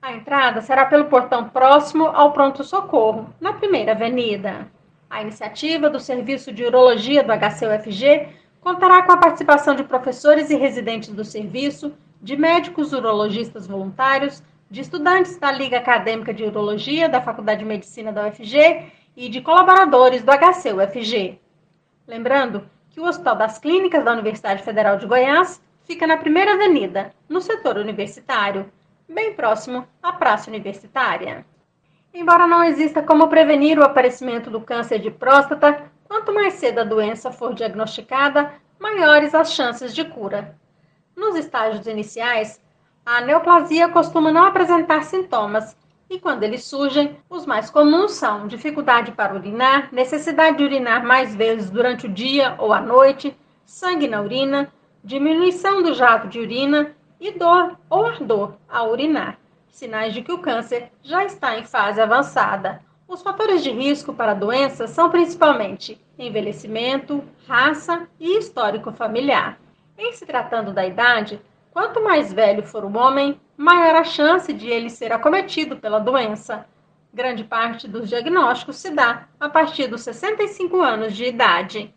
A 0.00 0.12
entrada 0.12 0.60
será 0.60 0.86
pelo 0.86 1.06
portão 1.06 1.48
próximo 1.48 2.06
ao 2.06 2.32
pronto-socorro, 2.32 3.34
na 3.40 3.52
primeira 3.52 3.92
avenida. 3.92 4.68
A 5.10 5.22
iniciativa 5.22 5.88
do 5.88 5.98
Serviço 5.98 6.52
de 6.52 6.64
Urologia 6.64 7.22
do 7.22 7.32
HC-UFG 7.32 8.28
contará 8.60 9.02
com 9.02 9.12
a 9.12 9.16
participação 9.16 9.74
de 9.74 9.84
professores 9.84 10.50
e 10.50 10.56
residentes 10.56 11.08
do 11.08 11.24
serviço, 11.24 11.92
de 12.20 12.36
médicos 12.36 12.92
urologistas 12.92 13.66
voluntários, 13.66 14.42
de 14.70 14.80
estudantes 14.80 15.38
da 15.38 15.52
Liga 15.52 15.78
Acadêmica 15.78 16.34
de 16.34 16.44
Urologia 16.44 17.08
da 17.08 17.20
Faculdade 17.20 17.60
de 17.60 17.64
Medicina 17.64 18.12
da 18.12 18.26
UFG 18.26 18.92
e 19.16 19.28
de 19.28 19.40
colaboradores 19.40 20.22
do 20.22 20.32
HC-UFG. 20.32 21.38
Lembrando 22.06 22.68
que 22.90 23.00
o 23.00 23.04
Hospital 23.04 23.36
das 23.36 23.58
Clínicas 23.58 24.04
da 24.04 24.12
Universidade 24.12 24.62
Federal 24.62 24.96
de 24.96 25.06
Goiás 25.06 25.62
fica 25.84 26.06
na 26.06 26.16
primeira 26.16 26.54
avenida, 26.54 27.12
no 27.28 27.40
setor 27.40 27.76
universitário, 27.76 28.70
bem 29.08 29.34
próximo 29.34 29.86
à 30.02 30.12
Praça 30.12 30.50
Universitária. 30.50 31.46
Embora 32.12 32.46
não 32.46 32.64
exista 32.64 33.02
como 33.02 33.28
prevenir 33.28 33.78
o 33.78 33.84
aparecimento 33.84 34.50
do 34.50 34.60
câncer 34.60 34.98
de 34.98 35.10
próstata, 35.10 35.84
quanto 36.08 36.34
mais 36.34 36.54
cedo 36.54 36.80
a 36.80 36.84
doença 36.84 37.30
for 37.30 37.54
diagnosticada, 37.54 38.52
maiores 38.80 39.34
as 39.34 39.52
chances 39.52 39.94
de 39.94 40.04
cura. 40.04 40.56
Nos 41.16 41.34
estágios 41.34 41.86
iniciais, 41.86 42.60
a 43.04 43.22
neoplasia 43.22 43.88
costuma 43.88 44.30
não 44.30 44.44
apresentar 44.44 45.02
sintomas 45.02 45.74
e, 46.10 46.18
quando 46.18 46.42
eles 46.42 46.64
surgem, 46.64 47.16
os 47.30 47.46
mais 47.46 47.70
comuns 47.70 48.12
são 48.12 48.46
dificuldade 48.46 49.12
para 49.12 49.34
urinar, 49.34 49.88
necessidade 49.92 50.58
de 50.58 50.64
urinar 50.64 51.06
mais 51.06 51.34
vezes 51.34 51.70
durante 51.70 52.04
o 52.04 52.12
dia 52.12 52.54
ou 52.58 52.70
à 52.70 52.82
noite, 52.82 53.34
sangue 53.64 54.06
na 54.06 54.20
urina, 54.20 54.70
diminuição 55.02 55.82
do 55.82 55.94
jato 55.94 56.28
de 56.28 56.38
urina 56.38 56.94
e 57.18 57.32
dor 57.32 57.78
ou 57.88 58.04
ardor 58.04 58.52
ao 58.68 58.90
urinar, 58.90 59.38
sinais 59.70 60.12
de 60.12 60.20
que 60.20 60.32
o 60.32 60.38
câncer 60.38 60.92
já 61.02 61.24
está 61.24 61.58
em 61.58 61.64
fase 61.64 61.98
avançada. 61.98 62.82
Os 63.08 63.22
fatores 63.22 63.62
de 63.62 63.70
risco 63.70 64.12
para 64.12 64.32
a 64.32 64.34
doença 64.34 64.86
são 64.86 65.08
principalmente 65.08 65.98
envelhecimento, 66.18 67.24
raça 67.48 68.06
e 68.20 68.36
histórico 68.36 68.92
familiar. 68.92 69.58
Em 69.98 70.12
se 70.12 70.26
tratando 70.26 70.72
da 70.72 70.86
idade, 70.86 71.40
Quanto 71.76 72.02
mais 72.02 72.32
velho 72.32 72.62
for 72.62 72.86
o 72.86 72.96
homem, 72.96 73.38
maior 73.54 73.96
a 73.96 74.02
chance 74.02 74.50
de 74.50 74.66
ele 74.66 74.88
ser 74.88 75.12
acometido 75.12 75.76
pela 75.76 75.98
doença. 75.98 76.66
Grande 77.12 77.44
parte 77.44 77.86
dos 77.86 78.08
diagnósticos 78.08 78.76
se 78.76 78.92
dá 78.92 79.28
a 79.38 79.46
partir 79.46 79.86
dos 79.86 80.00
65 80.00 80.80
anos 80.80 81.14
de 81.14 81.26
idade. 81.26 81.94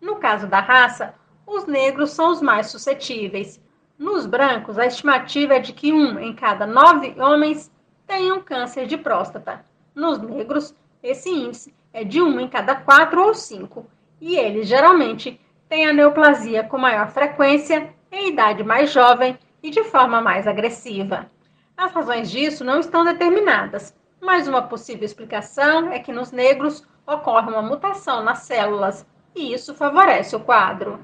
No 0.00 0.16
caso 0.16 0.48
da 0.48 0.58
raça, 0.58 1.14
os 1.46 1.66
negros 1.66 2.10
são 2.10 2.32
os 2.32 2.42
mais 2.42 2.66
suscetíveis. 2.66 3.62
Nos 3.96 4.26
brancos, 4.26 4.76
a 4.76 4.86
estimativa 4.86 5.54
é 5.54 5.60
de 5.60 5.72
que 5.72 5.92
um 5.92 6.18
em 6.18 6.34
cada 6.34 6.66
nove 6.66 7.14
homens 7.16 7.70
tenham 8.08 8.42
câncer 8.42 8.88
de 8.88 8.96
próstata. 8.96 9.64
Nos 9.94 10.18
negros, 10.18 10.74
esse 11.00 11.30
índice 11.30 11.72
é 11.92 12.02
de 12.02 12.20
um 12.20 12.40
em 12.40 12.48
cada 12.48 12.74
quatro 12.74 13.22
ou 13.22 13.32
cinco, 13.32 13.86
e 14.20 14.34
eles 14.34 14.66
geralmente 14.66 15.40
têm 15.68 15.86
a 15.86 15.92
neoplasia 15.92 16.64
com 16.64 16.78
maior 16.78 17.08
frequência, 17.08 17.92
em 18.10 18.28
idade 18.28 18.62
mais 18.62 18.92
jovem 18.92 19.38
e 19.62 19.70
de 19.70 19.84
forma 19.84 20.20
mais 20.20 20.46
agressiva. 20.46 21.30
As 21.76 21.92
razões 21.92 22.30
disso 22.30 22.64
não 22.64 22.80
estão 22.80 23.04
determinadas, 23.04 23.94
mas 24.20 24.48
uma 24.48 24.62
possível 24.62 25.04
explicação 25.04 25.92
é 25.92 25.98
que 25.98 26.12
nos 26.12 26.32
negros 26.32 26.86
ocorre 27.06 27.50
uma 27.50 27.62
mutação 27.62 28.22
nas 28.22 28.40
células 28.40 29.06
e 29.34 29.52
isso 29.52 29.74
favorece 29.74 30.34
o 30.34 30.40
quadro. 30.40 30.98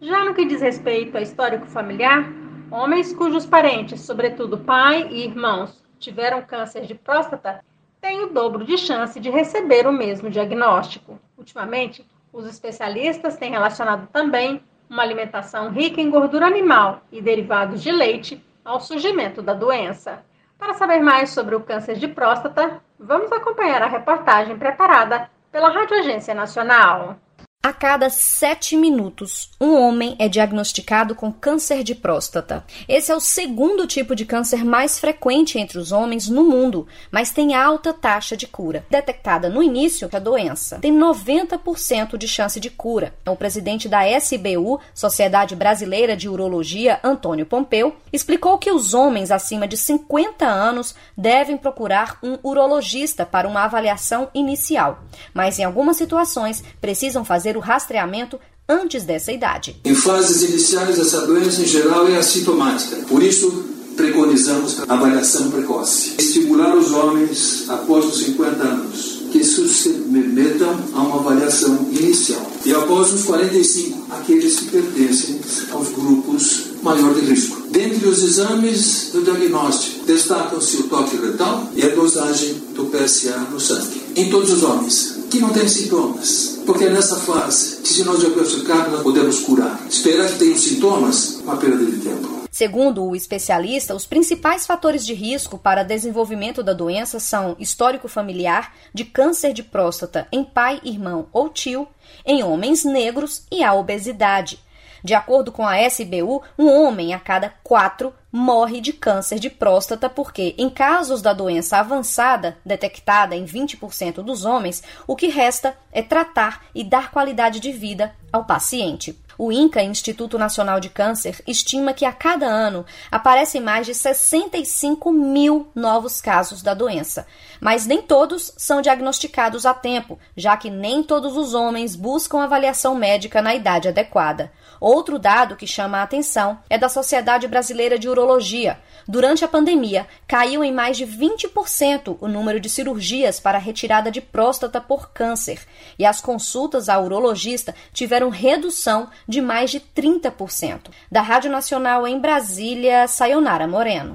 Já 0.00 0.24
no 0.24 0.34
que 0.34 0.44
diz 0.44 0.60
respeito 0.60 1.16
ao 1.16 1.22
histórico 1.22 1.66
familiar, 1.66 2.28
homens 2.70 3.14
cujos 3.14 3.46
parentes, 3.46 4.00
sobretudo 4.00 4.58
pai 4.58 5.08
e 5.10 5.24
irmãos, 5.24 5.82
tiveram 5.98 6.42
câncer 6.42 6.84
de 6.84 6.94
próstata 6.94 7.64
têm 8.00 8.24
o 8.24 8.30
dobro 8.30 8.64
de 8.64 8.76
chance 8.76 9.20
de 9.20 9.30
receber 9.30 9.86
o 9.86 9.92
mesmo 9.92 10.28
diagnóstico. 10.28 11.20
Ultimamente, 11.38 12.04
os 12.32 12.46
especialistas 12.46 13.36
têm 13.36 13.50
relacionado 13.50 14.08
também 14.12 14.62
uma 14.88 15.02
alimentação 15.02 15.70
rica 15.70 16.00
em 16.00 16.10
gordura 16.10 16.46
animal 16.46 17.02
e 17.12 17.20
derivados 17.20 17.82
de 17.82 17.92
leite 17.92 18.44
ao 18.64 18.80
surgimento 18.80 19.42
da 19.42 19.54
doença. 19.54 20.24
Para 20.58 20.74
saber 20.74 21.00
mais 21.00 21.30
sobre 21.30 21.54
o 21.54 21.60
câncer 21.60 21.96
de 21.96 22.08
próstata, 22.08 22.80
vamos 22.98 23.32
acompanhar 23.32 23.82
a 23.82 23.88
reportagem 23.88 24.56
preparada 24.56 25.28
pela 25.50 25.70
Rádio 25.70 25.98
Agência 25.98 26.34
Nacional. 26.34 27.16
A 27.64 27.72
cada 27.72 28.10
sete 28.10 28.76
minutos, 28.76 29.48
um 29.60 29.76
homem 29.76 30.16
é 30.18 30.28
diagnosticado 30.28 31.14
com 31.14 31.30
câncer 31.30 31.84
de 31.84 31.94
próstata. 31.94 32.64
Esse 32.88 33.12
é 33.12 33.14
o 33.14 33.20
segundo 33.20 33.86
tipo 33.86 34.16
de 34.16 34.26
câncer 34.26 34.64
mais 34.64 34.98
frequente 34.98 35.60
entre 35.60 35.78
os 35.78 35.92
homens 35.92 36.28
no 36.28 36.42
mundo, 36.42 36.88
mas 37.08 37.30
tem 37.30 37.54
alta 37.54 37.92
taxa 37.92 38.36
de 38.36 38.48
cura. 38.48 38.84
Detectada 38.90 39.48
no 39.48 39.62
início 39.62 40.08
da 40.08 40.18
doença, 40.18 40.80
tem 40.80 40.92
90% 40.92 42.16
de 42.16 42.26
chance 42.26 42.58
de 42.58 42.68
cura. 42.68 43.14
O 43.24 43.36
presidente 43.36 43.88
da 43.88 44.02
SBU, 44.08 44.80
Sociedade 44.92 45.54
Brasileira 45.54 46.16
de 46.16 46.28
Urologia, 46.28 46.98
Antônio 47.04 47.46
Pompeu, 47.46 47.94
explicou 48.12 48.58
que 48.58 48.72
os 48.72 48.92
homens 48.92 49.30
acima 49.30 49.68
de 49.68 49.76
50 49.76 50.44
anos 50.44 50.96
devem 51.16 51.56
procurar 51.56 52.18
um 52.24 52.36
urologista 52.42 53.24
para 53.24 53.46
uma 53.46 53.62
avaliação 53.62 54.28
inicial, 54.34 55.04
mas 55.32 55.60
em 55.60 55.64
algumas 55.64 55.96
situações 55.96 56.64
precisam 56.80 57.24
fazer 57.24 57.51
fazer 57.52 57.56
o 57.56 57.60
rastreamento 57.60 58.40
antes 58.68 59.04
dessa 59.04 59.32
idade. 59.32 59.76
Em 59.84 59.94
fases 59.94 60.42
iniciais, 60.48 60.98
essa 60.98 61.26
doença 61.26 61.60
em 61.60 61.66
geral 61.66 62.08
é 62.08 62.16
assintomática. 62.16 62.96
Por 63.08 63.22
isso, 63.22 63.64
preconizamos 63.96 64.80
a 64.88 64.94
avaliação 64.94 65.50
precoce. 65.50 66.14
Estimular 66.18 66.74
os 66.74 66.92
homens 66.92 67.68
após 67.68 68.06
os 68.06 68.24
50 68.24 68.62
anos 68.62 69.22
que 69.32 69.42
se 69.42 69.66
submetam 69.66 70.78
a 70.94 71.00
uma 71.00 71.20
avaliação 71.20 71.88
inicial. 71.90 72.46
E 72.66 72.74
após 72.74 73.14
os 73.14 73.24
45, 73.24 74.12
aqueles 74.12 74.60
que 74.60 74.66
pertencem 74.66 75.40
aos 75.72 75.88
grupos 75.88 76.72
maior 76.82 77.14
de 77.14 77.20
risco. 77.22 77.62
Dentre 77.70 78.06
os 78.08 78.22
exames 78.22 79.08
do 79.12 79.22
diagnóstico, 79.22 80.04
destacam-se 80.04 80.76
o 80.76 80.82
toque 80.84 81.16
retal 81.16 81.66
e 81.74 81.82
a 81.82 81.88
dosagem 81.88 82.54
do 82.74 82.84
PSA 82.86 83.38
no 83.50 83.58
sangue. 83.58 84.02
Em 84.14 84.28
todos 84.28 84.50
os 84.50 84.62
homens 84.62 85.21
que 85.32 85.40
não 85.40 85.50
têm 85.50 85.66
sintomas. 85.66 86.60
Porque 86.66 86.84
é 86.84 86.90
nessa 86.90 87.16
fase 87.16 87.80
que, 87.80 87.88
se 87.88 88.04
nós 88.04 88.20
diagnosticarmos, 88.20 89.00
podemos 89.00 89.40
curar. 89.40 89.80
Esperar 89.88 90.30
que 90.30 90.38
tenham 90.38 90.58
sintomas, 90.58 91.40
uma 91.42 91.56
perda 91.56 91.82
de 91.86 91.98
tempo. 92.00 92.42
Segundo 92.50 93.02
o 93.02 93.16
especialista, 93.16 93.94
os 93.94 94.04
principais 94.04 94.66
fatores 94.66 95.06
de 95.06 95.14
risco 95.14 95.56
para 95.56 95.82
desenvolvimento 95.82 96.62
da 96.62 96.74
doença 96.74 97.18
são 97.18 97.56
histórico 97.58 98.08
familiar 98.08 98.74
de 98.92 99.06
câncer 99.06 99.54
de 99.54 99.62
próstata 99.62 100.28
em 100.30 100.44
pai, 100.44 100.78
irmão 100.84 101.26
ou 101.32 101.48
tio, 101.48 101.88
em 102.26 102.42
homens 102.42 102.84
negros 102.84 103.44
e 103.50 103.64
a 103.64 103.72
obesidade. 103.72 104.60
De 105.02 105.14
acordo 105.14 105.50
com 105.50 105.66
a 105.66 105.80
SBU, 105.88 106.42
um 106.58 106.68
homem 106.68 107.12
a 107.12 107.18
cada 107.18 107.52
quatro 107.62 108.14
morre 108.30 108.80
de 108.80 108.92
câncer 108.92 109.38
de 109.38 109.50
próstata 109.50 110.08
porque, 110.08 110.54
em 110.56 110.70
casos 110.70 111.20
da 111.20 111.32
doença 111.32 111.76
avançada, 111.76 112.56
detectada 112.64 113.36
em 113.36 113.44
20% 113.44 114.22
dos 114.22 114.44
homens, 114.44 114.82
o 115.06 115.14
que 115.14 115.28
resta 115.28 115.76
é 115.92 116.00
tratar 116.00 116.64
e 116.74 116.82
dar 116.82 117.10
qualidade 117.10 117.60
de 117.60 117.72
vida 117.72 118.14
ao 118.32 118.44
paciente. 118.44 119.18
O 119.38 119.50
INCA, 119.50 119.82
Instituto 119.82 120.38
Nacional 120.38 120.80
de 120.80 120.88
Câncer, 120.88 121.42
estima 121.46 121.92
que 121.92 122.04
a 122.04 122.12
cada 122.12 122.46
ano 122.46 122.84
aparecem 123.10 123.60
mais 123.60 123.86
de 123.86 123.94
65 123.94 125.10
mil 125.12 125.70
novos 125.74 126.20
casos 126.20 126.62
da 126.62 126.74
doença. 126.74 127.26
Mas 127.60 127.86
nem 127.86 128.02
todos 128.02 128.52
são 128.56 128.82
diagnosticados 128.82 129.64
a 129.64 129.74
tempo, 129.74 130.18
já 130.36 130.56
que 130.56 130.70
nem 130.70 131.02
todos 131.02 131.36
os 131.36 131.54
homens 131.54 131.96
buscam 131.96 132.42
avaliação 132.42 132.94
médica 132.94 133.40
na 133.40 133.54
idade 133.54 133.88
adequada. 133.88 134.52
Outro 134.80 135.18
dado 135.18 135.56
que 135.56 135.66
chama 135.66 135.98
a 135.98 136.02
atenção 136.02 136.58
é 136.68 136.76
da 136.76 136.88
Sociedade 136.88 137.46
Brasileira 137.46 137.98
de 137.98 138.08
Urologia. 138.08 138.80
Durante 139.06 139.44
a 139.44 139.48
pandemia, 139.48 140.06
caiu 140.26 140.64
em 140.64 140.72
mais 140.72 140.96
de 140.96 141.06
20% 141.06 142.18
o 142.20 142.28
número 142.28 142.58
de 142.58 142.68
cirurgias 142.68 143.38
para 143.38 143.58
retirada 143.58 144.10
de 144.10 144.20
próstata 144.20 144.80
por 144.80 145.10
câncer, 145.10 145.60
e 145.98 146.04
as 146.04 146.20
consultas 146.20 146.88
ao 146.88 147.04
urologista 147.04 147.74
tiveram 147.92 148.28
redução 148.28 149.08
de 149.26 149.40
mais 149.40 149.70
de 149.70 149.80
30%. 149.80 150.90
Da 151.10 151.22
Rádio 151.22 151.50
Nacional 151.50 152.06
em 152.06 152.18
Brasília, 152.18 153.06
Sayonara 153.06 153.66
Moreno. 153.66 154.14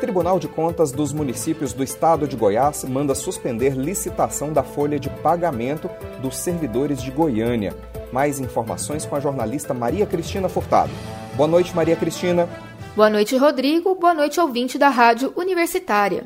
Tribunal 0.00 0.40
de 0.40 0.48
Contas 0.48 0.90
dos 0.90 1.12
Municípios 1.12 1.72
do 1.72 1.84
Estado 1.84 2.26
de 2.26 2.34
Goiás 2.34 2.82
manda 2.82 3.14
suspender 3.14 3.76
licitação 3.76 4.52
da 4.52 4.62
folha 4.62 4.98
de 4.98 5.08
pagamento 5.08 5.88
dos 6.20 6.36
servidores 6.36 7.00
de 7.00 7.12
Goiânia. 7.12 7.76
Mais 8.12 8.40
informações 8.40 9.06
com 9.06 9.14
a 9.14 9.20
jornalista 9.20 9.72
Maria 9.72 10.04
Cristina 10.06 10.48
Furtado. 10.48 10.90
Boa 11.36 11.46
noite, 11.46 11.76
Maria 11.76 11.94
Cristina. 11.94 12.48
Boa 12.96 13.08
noite, 13.08 13.36
Rodrigo. 13.36 13.94
Boa 13.94 14.12
noite, 14.12 14.40
ouvinte 14.40 14.76
da 14.76 14.88
Rádio 14.88 15.32
Universitária. 15.36 16.24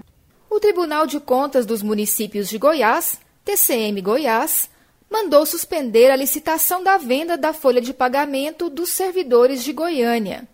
O 0.48 0.58
Tribunal 0.58 1.06
de 1.06 1.20
Contas 1.20 1.66
dos 1.66 1.82
Municípios 1.82 2.48
de 2.48 2.56
Goiás, 2.56 3.20
TCM 3.44 4.00
Goiás, 4.00 4.70
mandou 5.14 5.46
suspender 5.46 6.10
a 6.10 6.16
licitação 6.16 6.82
da 6.82 6.98
venda 6.98 7.38
da 7.38 7.52
folha 7.52 7.80
de 7.80 7.94
pagamento 7.94 8.68
dos 8.68 8.90
servidores 8.90 9.62
de 9.62 9.72
Goiânia. 9.72 10.48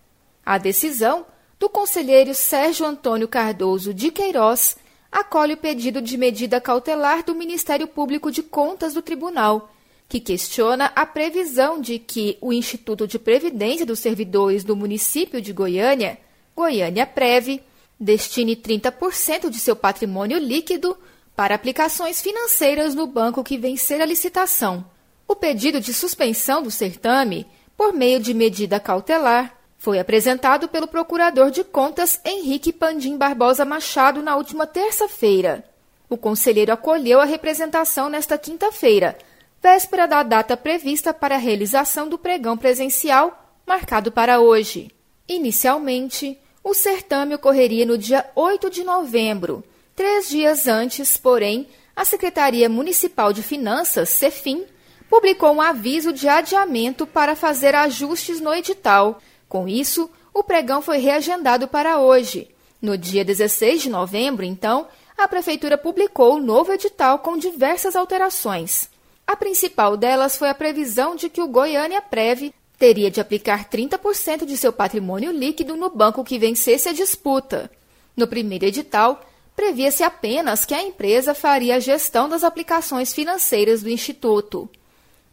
A 0.44 0.58
decisão 0.58 1.24
do 1.58 1.66
conselheiro 1.66 2.34
Sérgio 2.34 2.84
Antônio 2.84 3.26
Cardoso 3.26 3.94
de 3.94 4.10
Queiroz 4.10 4.76
acolhe 5.10 5.54
o 5.54 5.56
pedido 5.56 6.02
de 6.02 6.14
medida 6.18 6.60
cautelar 6.60 7.24
do 7.24 7.34
Ministério 7.34 7.86
Público 7.86 8.30
de 8.30 8.42
Contas 8.42 8.92
do 8.92 9.00
Tribunal, 9.00 9.72
que 10.06 10.20
questiona 10.20 10.92
a 10.94 11.06
previsão 11.06 11.80
de 11.80 11.98
que 11.98 12.36
o 12.38 12.52
Instituto 12.52 13.08
de 13.08 13.18
Previdência 13.18 13.86
dos 13.86 13.98
Servidores 13.98 14.62
do 14.62 14.76
município 14.76 15.40
de 15.40 15.54
Goiânia, 15.54 16.18
Goiânia 16.54 17.06
Preve, 17.06 17.62
destine 17.98 18.54
30% 18.54 19.48
de 19.48 19.58
seu 19.58 19.74
patrimônio 19.74 20.38
líquido 20.38 20.94
para 21.36 21.54
aplicações 21.54 22.20
financeiras 22.20 22.94
no 22.94 23.06
banco 23.06 23.44
que 23.44 23.56
vencer 23.56 24.00
a 24.00 24.06
licitação. 24.06 24.84
O 25.26 25.36
pedido 25.36 25.80
de 25.80 25.94
suspensão 25.94 26.62
do 26.62 26.70
certame, 26.70 27.46
por 27.76 27.92
meio 27.92 28.20
de 28.20 28.34
medida 28.34 28.80
cautelar, 28.80 29.56
foi 29.78 29.98
apresentado 29.98 30.68
pelo 30.68 30.86
Procurador 30.86 31.50
de 31.50 31.64
Contas 31.64 32.20
Henrique 32.24 32.72
Pandim 32.72 33.16
Barbosa 33.16 33.64
Machado 33.64 34.22
na 34.22 34.36
última 34.36 34.66
terça-feira. 34.66 35.64
O 36.08 36.16
conselheiro 36.16 36.72
acolheu 36.72 37.20
a 37.20 37.24
representação 37.24 38.10
nesta 38.10 38.36
quinta-feira, 38.36 39.16
véspera 39.62 40.06
da 40.06 40.22
data 40.22 40.56
prevista 40.56 41.14
para 41.14 41.36
a 41.36 41.38
realização 41.38 42.08
do 42.08 42.18
pregão 42.18 42.58
presencial, 42.58 43.56
marcado 43.66 44.12
para 44.12 44.40
hoje. 44.40 44.90
Inicialmente, 45.28 46.36
o 46.62 46.74
certame 46.74 47.34
ocorreria 47.34 47.86
no 47.86 47.96
dia 47.96 48.28
8 48.34 48.68
de 48.68 48.84
novembro. 48.84 49.64
Três 50.00 50.30
dias 50.30 50.66
antes, 50.66 51.18
porém, 51.18 51.68
a 51.94 52.06
Secretaria 52.06 52.70
Municipal 52.70 53.34
de 53.34 53.42
Finanças, 53.42 54.08
CEFIM, 54.08 54.64
publicou 55.10 55.52
um 55.52 55.60
aviso 55.60 56.10
de 56.10 56.26
adiamento 56.26 57.06
para 57.06 57.36
fazer 57.36 57.74
ajustes 57.74 58.40
no 58.40 58.54
edital 58.54 59.20
com 59.46 59.68
isso, 59.68 60.10
o 60.32 60.42
pregão 60.42 60.80
foi 60.80 60.96
reagendado 60.96 61.68
para 61.68 61.98
hoje. 61.98 62.48
No 62.80 62.96
dia 62.96 63.22
16 63.22 63.82
de 63.82 63.90
novembro, 63.90 64.42
então, 64.42 64.88
a 65.18 65.28
Prefeitura 65.28 65.76
publicou 65.76 66.36
o 66.36 66.40
novo 66.40 66.72
edital 66.72 67.18
com 67.18 67.36
diversas 67.36 67.94
alterações. 67.94 68.88
A 69.26 69.36
principal 69.36 69.98
delas 69.98 70.34
foi 70.34 70.48
a 70.48 70.54
previsão 70.54 71.14
de 71.14 71.28
que 71.28 71.42
o 71.42 71.46
Goiânia 71.46 72.00
Prev 72.00 72.54
teria 72.78 73.10
de 73.10 73.20
aplicar 73.20 73.68
30% 73.68 74.46
de 74.46 74.56
seu 74.56 74.72
patrimônio 74.72 75.30
líquido 75.30 75.76
no 75.76 75.90
banco 75.90 76.24
que 76.24 76.38
vencesse 76.38 76.88
a 76.88 76.94
disputa. 76.94 77.70
No 78.16 78.26
primeiro 78.26 78.64
edital, 78.64 79.20
previa-se 79.60 80.02
apenas 80.02 80.64
que 80.64 80.72
a 80.72 80.82
empresa 80.82 81.34
faria 81.34 81.76
a 81.76 81.80
gestão 81.80 82.30
das 82.30 82.42
aplicações 82.42 83.12
financeiras 83.12 83.82
do 83.82 83.90
Instituto. 83.90 84.70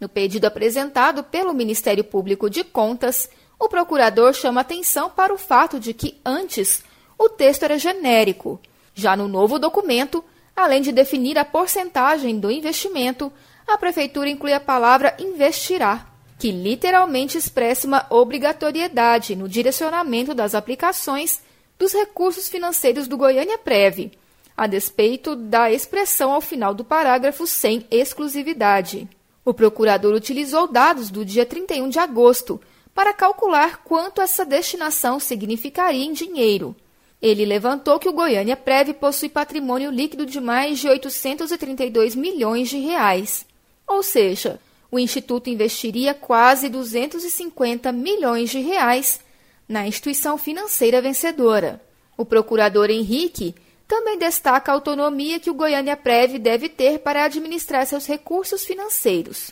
No 0.01 0.09
pedido 0.09 0.43
apresentado 0.43 1.23
pelo 1.23 1.53
Ministério 1.53 2.03
Público 2.03 2.49
de 2.49 2.61
Contas, 2.61 3.29
o 3.57 3.69
procurador 3.69 4.33
chama 4.33 4.59
atenção 4.59 5.09
para 5.09 5.33
o 5.33 5.37
fato 5.37 5.79
de 5.79 5.93
que, 5.93 6.19
antes, 6.25 6.83
o 7.17 7.29
texto 7.29 7.63
era 7.63 7.79
genérico. 7.79 8.59
Já 8.93 9.15
no 9.15 9.29
novo 9.29 9.57
documento, 9.57 10.21
além 10.53 10.81
de 10.81 10.91
definir 10.91 11.39
a 11.39 11.45
porcentagem 11.45 12.37
do 12.37 12.51
investimento, 12.51 13.31
a 13.65 13.77
Prefeitura 13.77 14.29
inclui 14.29 14.51
a 14.51 14.59
palavra 14.59 15.15
investirá, 15.19 16.05
que 16.37 16.51
literalmente 16.51 17.37
expressa 17.37 17.87
uma 17.87 18.05
obrigatoriedade 18.09 19.37
no 19.37 19.47
direcionamento 19.47 20.33
das 20.33 20.53
aplicações 20.53 21.46
dos 21.77 21.93
recursos 21.93 22.49
financeiros 22.49 23.07
do 23.07 23.17
Goiânia 23.17 23.57
Prev, 23.57 24.11
a 24.55 24.65
despeito 24.65 25.35
da 25.35 25.71
expressão 25.71 26.31
ao 26.31 26.41
final 26.41 26.73
do 26.73 26.83
parágrafo 26.83 27.45
sem 27.45 27.85
exclusividade. 27.91 29.07
O 29.45 29.53
procurador 29.53 30.13
utilizou 30.13 30.67
dados 30.67 31.09
do 31.09 31.23
dia 31.23 31.45
31 31.45 31.89
de 31.89 31.99
agosto 31.99 32.59
para 32.93 33.13
calcular 33.13 33.83
quanto 33.83 34.19
essa 34.19 34.43
destinação 34.43 35.19
significaria 35.19 36.03
em 36.03 36.11
dinheiro. 36.11 36.75
Ele 37.21 37.45
levantou 37.45 37.99
que 37.99 38.09
o 38.09 38.13
Goiânia 38.13 38.57
Prev 38.57 38.93
possui 38.93 39.29
patrimônio 39.29 39.91
líquido 39.91 40.25
de 40.25 40.41
mais 40.41 40.79
de 40.79 40.87
832 40.87 42.15
milhões 42.15 42.69
de 42.69 42.77
reais. 42.77 43.45
Ou 43.87 44.03
seja, 44.03 44.59
o 44.91 44.97
Instituto 44.97 45.49
investiria 45.49 46.13
quase 46.13 46.69
250 46.69 47.91
milhões 47.91 48.49
de 48.49 48.59
reais 48.59 49.19
na 49.67 49.88
instituição 49.88 50.38
financeira 50.38 51.01
vencedora. 51.01 51.82
O 52.15 52.25
procurador 52.25 52.89
Henrique 52.89 53.53
também 53.88 54.17
destaca 54.17 54.71
a 54.71 54.75
autonomia 54.75 55.39
que 55.39 55.49
o 55.49 55.53
Goiânia 55.53 55.95
Prev 55.95 56.38
deve 56.38 56.69
ter 56.69 56.99
para 56.99 57.23
administrar 57.23 57.86
seus 57.86 58.06
recursos 58.06 58.65
financeiros. 58.65 59.51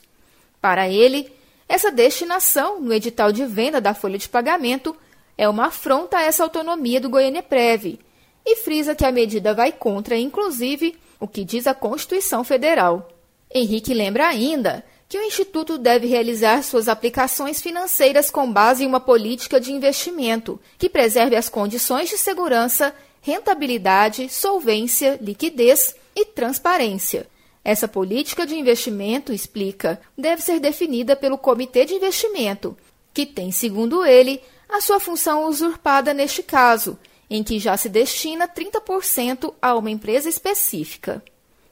Para 0.59 0.89
ele, 0.89 1.31
essa 1.67 1.91
destinação 1.91 2.81
no 2.81 2.93
edital 2.93 3.31
de 3.31 3.45
venda 3.45 3.79
da 3.79 3.93
folha 3.93 4.17
de 4.17 4.27
pagamento 4.27 4.95
é 5.37 5.47
uma 5.47 5.67
afronta 5.67 6.17
a 6.17 6.23
essa 6.23 6.43
autonomia 6.43 6.99
do 6.99 7.09
Goiânia 7.09 7.43
Prev 7.43 7.99
e 8.45 8.55
frisa 8.57 8.95
que 8.95 9.05
a 9.05 9.11
medida 9.11 9.53
vai 9.53 9.71
contra, 9.71 10.17
inclusive, 10.17 10.97
o 11.19 11.27
que 11.27 11.43
diz 11.43 11.65
a 11.65 11.73
Constituição 11.73 12.43
Federal. 12.43 13.09
Henrique 13.53 13.93
lembra 13.93 14.27
ainda 14.27 14.83
que 15.07 15.17
o 15.17 15.23
Instituto 15.23 15.77
deve 15.77 16.07
realizar 16.07 16.63
suas 16.63 16.87
aplicações 16.87 17.61
financeiras 17.61 18.31
com 18.31 18.51
base 18.51 18.83
em 18.83 18.87
uma 18.87 18.99
política 18.99 19.59
de 19.59 19.71
investimento 19.71 20.59
que 20.77 20.89
preserve 20.89 21.35
as 21.35 21.47
condições 21.47 22.09
de 22.09 22.17
segurança, 22.17 22.93
rentabilidade, 23.21 24.29
solvência, 24.29 25.17
liquidez 25.21 25.95
e 26.15 26.25
transparência. 26.25 27.27
Essa 27.63 27.87
política 27.87 28.45
de 28.45 28.55
investimento, 28.55 29.33
explica, 29.33 29.99
deve 30.17 30.41
ser 30.41 30.59
definida 30.59 31.15
pelo 31.15 31.37
Comitê 31.37 31.85
de 31.85 31.95
Investimento, 31.95 32.77
que 33.13 33.25
tem, 33.25 33.51
segundo 33.51 34.05
ele, 34.05 34.41
a 34.69 34.81
sua 34.81 34.99
função 34.99 35.47
usurpada 35.47 36.13
neste 36.13 36.43
caso, 36.43 36.97
em 37.29 37.43
que 37.43 37.57
já 37.59 37.75
se 37.75 37.89
destina 37.89 38.47
30% 38.47 39.53
a 39.61 39.75
uma 39.75 39.89
empresa 39.89 40.29
específica. 40.29 41.23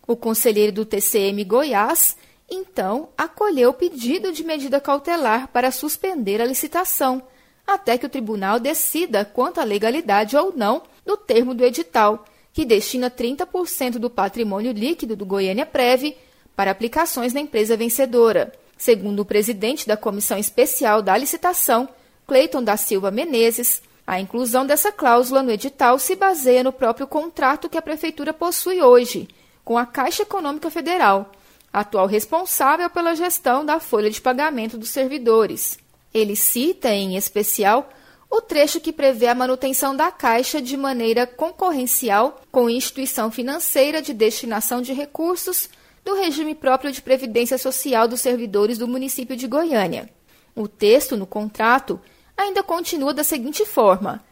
O 0.08 0.16
conselheiro 0.16 0.72
do 0.72 0.86
TCM 0.86 1.44
Goiás 1.44 2.18
então 2.54 3.10
acolheu 3.18 3.72
o 3.72 3.74
pedido 3.74 4.32
de 4.32 4.44
medida 4.44 4.80
cautelar 4.80 5.48
para 5.50 5.72
suspender 5.72 6.42
a 6.42 6.46
licitação, 6.46 7.24
até 7.66 7.98
que 7.98 8.06
o 8.06 8.10
tribunal 8.10 8.60
decida 8.60 9.26
quanto 9.26 9.60
à 9.60 9.64
legalidade 9.64 10.38
ou 10.38 10.54
não 10.56 10.84
do 11.06 11.18
termo 11.18 11.54
do 11.54 11.64
edital, 11.64 12.26
que 12.54 12.66
destina 12.66 13.10
30% 13.10 13.94
do 13.94 14.10
patrimônio 14.10 14.72
líquido 14.72 15.16
do 15.16 15.26
Goiânia 15.26 15.66
Prev 15.66 16.16
para 16.56 16.72
aplicações 16.72 17.34
na 17.34 17.40
empresa 17.40 17.76
vencedora. 17.76 18.54
Segundo 18.78 19.22
o 19.22 19.26
presidente 19.26 19.88
da 19.88 19.98
Comissão 19.98 20.38
Especial 20.38 21.02
da 21.02 21.18
Licitação, 21.18 21.90
Cleiton 22.28 22.64
da 22.64 22.78
Silva 22.78 23.10
Menezes, 23.10 23.82
a 24.06 24.20
inclusão 24.20 24.66
dessa 24.66 24.92
cláusula 24.92 25.42
no 25.42 25.52
edital 25.52 25.98
se 25.98 26.16
baseia 26.16 26.64
no 26.64 26.74
próprio 26.74 27.08
contrato 27.08 27.70
que 27.70 27.78
a 27.78 27.82
Prefeitura 27.82 28.34
possui 28.34 28.82
hoje 28.82 29.28
com 29.64 29.78
a 29.78 29.86
Caixa 29.86 30.24
Econômica 30.24 30.70
Federal 30.70 31.32
atual 31.74 32.06
responsável 32.06 32.88
pela 32.90 33.16
gestão 33.16 33.66
da 33.66 33.80
folha 33.80 34.12
de 34.12 34.22
pagamento 34.22 34.78
dos 34.78 34.90
servidores. 34.90 35.80
Ele 36.14 36.36
cita, 36.36 36.94
em 36.94 37.18
especial, 37.18 37.90
o 38.30 38.40
trecho 38.40 38.80
que 38.80 38.94
prevê 38.94 39.28
a 39.28 39.36
manutenção 39.36 39.96
da 39.96 40.12
Caixa 40.12 40.62
de 40.62 40.78
maneira 40.78 41.26
concorrencial 41.26 42.42
com 42.52 42.70
instituição 42.70 43.32
financeira 43.32 44.02
de 44.02 44.14
destinação 44.14 44.82
de 44.82 44.94
recursos 44.94 45.68
do 46.06 46.14
regime 46.16 46.54
próprio 46.54 46.92
de 46.92 47.02
previdência 47.02 47.58
social 47.58 48.08
dos 48.08 48.22
servidores 48.22 48.78
do 48.78 48.88
município 48.88 49.36
de 49.36 49.48
Goiânia. 49.48 50.10
O 50.56 50.68
texto 50.68 51.18
no 51.18 51.26
contrato 51.26 52.00
ainda 52.38 52.62
continua 52.62 53.14
da 53.14 53.24
seguinte 53.24 53.66
forma: 53.66 54.24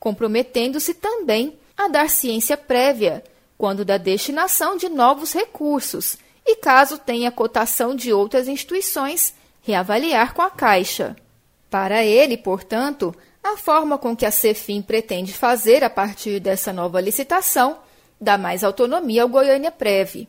comprometendo-se 0.00 0.94
também 0.94 1.58
a 1.76 1.86
dar 1.86 2.10
ciência 2.10 2.56
prévia 2.56 3.22
quando 3.56 3.84
da 3.84 3.98
destinação 3.98 4.76
de 4.76 4.88
novos 4.88 5.32
recursos 5.32 6.16
e, 6.44 6.56
caso 6.56 6.98
tenha 6.98 7.30
cotação 7.30 7.94
de 7.94 8.12
outras 8.12 8.48
instituições, 8.48 9.34
reavaliar 9.62 10.34
com 10.34 10.42
a 10.42 10.50
Caixa. 10.50 11.16
Para 11.70 12.04
ele, 12.04 12.36
portanto, 12.36 13.14
a 13.42 13.56
forma 13.56 13.98
com 13.98 14.16
que 14.16 14.26
a 14.26 14.30
Cefim 14.30 14.82
pretende 14.82 15.32
fazer 15.32 15.84
a 15.84 15.90
partir 15.90 16.40
dessa 16.40 16.72
nova 16.72 17.00
licitação 17.00 17.78
dá 18.20 18.36
mais 18.36 18.64
autonomia 18.64 19.22
ao 19.22 19.28
Goiânia 19.28 19.70
Prev. 19.70 20.26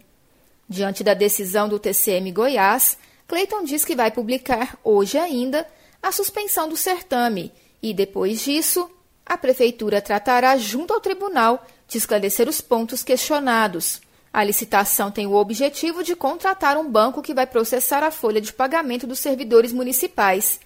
Diante 0.67 1.03
da 1.03 1.13
decisão 1.13 1.67
do 1.67 1.79
TCM 1.79 2.31
Goiás, 2.31 2.97
Cleiton 3.27 3.63
diz 3.63 3.83
que 3.83 3.95
vai 3.95 4.11
publicar 4.11 4.77
hoje 4.83 5.17
ainda 5.17 5.67
a 6.01 6.11
suspensão 6.11 6.69
do 6.69 6.77
certame 6.77 7.51
e, 7.81 7.93
depois 7.93 8.43
disso, 8.43 8.89
a 9.25 9.37
Prefeitura 9.37 10.01
tratará 10.01 10.57
junto 10.57 10.93
ao 10.93 10.99
tribunal 10.99 11.65
de 11.87 11.97
esclarecer 11.97 12.47
os 12.47 12.61
pontos 12.61 13.03
questionados. 13.03 14.01
A 14.31 14.43
licitação 14.43 15.09
tem 15.09 15.25
o 15.25 15.33
objetivo 15.33 16.03
de 16.03 16.15
contratar 16.15 16.77
um 16.77 16.89
banco 16.89 17.21
que 17.21 17.33
vai 17.33 17.47
processar 17.47 18.03
a 18.03 18.11
folha 18.11 18.39
de 18.39 18.53
pagamento 18.53 19.07
dos 19.07 19.19
servidores 19.19 19.73
municipais. 19.73 20.59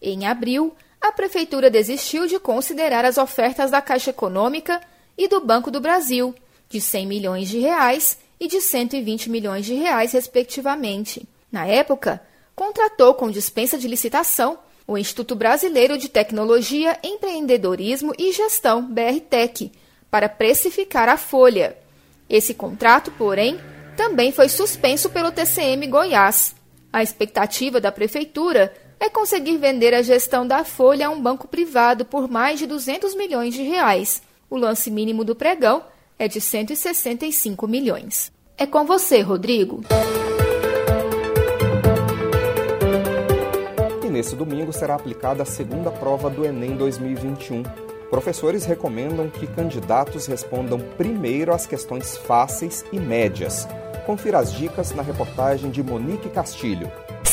Em 0.00 0.26
abril, 0.26 0.74
a 1.00 1.12
Prefeitura 1.12 1.68
desistiu 1.68 2.26
de 2.26 2.38
considerar 2.38 3.04
as 3.04 3.18
ofertas 3.18 3.70
da 3.70 3.82
Caixa 3.82 4.10
Econômica 4.10 4.80
e 5.16 5.28
do 5.28 5.40
Banco 5.40 5.70
do 5.70 5.80
Brasil, 5.80 6.34
de 6.68 6.80
100 6.80 7.06
milhões 7.06 7.48
de 7.48 7.58
reais 7.58 8.18
e 8.40 8.48
de 8.48 8.60
120 8.60 9.28
milhões 9.28 9.66
de 9.66 9.74
reais, 9.74 10.12
respectivamente. 10.12 11.28
Na 11.50 11.66
época, 11.66 12.22
contratou 12.56 13.14
com 13.14 13.30
dispensa 13.30 13.76
de 13.76 13.86
licitação 13.86 14.58
o 14.86 14.98
Instituto 14.98 15.34
Brasileiro 15.34 15.96
de 15.96 16.08
Tecnologia, 16.08 16.98
Empreendedorismo 17.02 18.12
e 18.18 18.32
Gestão, 18.32 18.82
BRTEC, 18.82 19.70
para 20.10 20.28
precificar 20.28 21.08
a 21.08 21.16
folha. 21.16 21.76
Esse 22.32 22.54
contrato, 22.54 23.12
porém, 23.18 23.60
também 23.94 24.32
foi 24.32 24.48
suspenso 24.48 25.10
pelo 25.10 25.30
TCM 25.30 25.86
Goiás. 25.86 26.54
A 26.90 27.02
expectativa 27.02 27.78
da 27.78 27.92
prefeitura 27.92 28.72
é 28.98 29.10
conseguir 29.10 29.58
vender 29.58 29.92
a 29.92 30.00
gestão 30.00 30.46
da 30.46 30.64
Folha 30.64 31.08
a 31.08 31.10
um 31.10 31.20
banco 31.20 31.46
privado 31.46 32.06
por 32.06 32.30
mais 32.30 32.58
de 32.58 32.66
200 32.66 33.14
milhões 33.14 33.52
de 33.52 33.62
reais. 33.62 34.22
O 34.48 34.56
lance 34.56 34.90
mínimo 34.90 35.24
do 35.24 35.36
pregão 35.36 35.84
é 36.18 36.26
de 36.26 36.40
165 36.40 37.68
milhões. 37.68 38.32
É 38.56 38.64
com 38.64 38.86
você, 38.86 39.20
Rodrigo. 39.20 39.82
E 44.02 44.08
nesse 44.08 44.34
domingo 44.34 44.72
será 44.72 44.94
aplicada 44.94 45.42
a 45.42 45.46
segunda 45.46 45.90
prova 45.90 46.30
do 46.30 46.46
Enem 46.46 46.78
2021. 46.78 47.91
Professores 48.12 48.66
recomendam 48.66 49.30
que 49.30 49.46
candidatos 49.46 50.26
respondam 50.26 50.78
primeiro 50.98 51.50
às 51.50 51.64
questões 51.64 52.14
fáceis 52.14 52.84
e 52.92 53.00
médias. 53.00 53.66
Confira 54.04 54.38
as 54.38 54.52
dicas 54.52 54.92
na 54.92 55.02
reportagem 55.02 55.70
de 55.70 55.82
Monique 55.82 56.28
Castilho. 56.28 56.92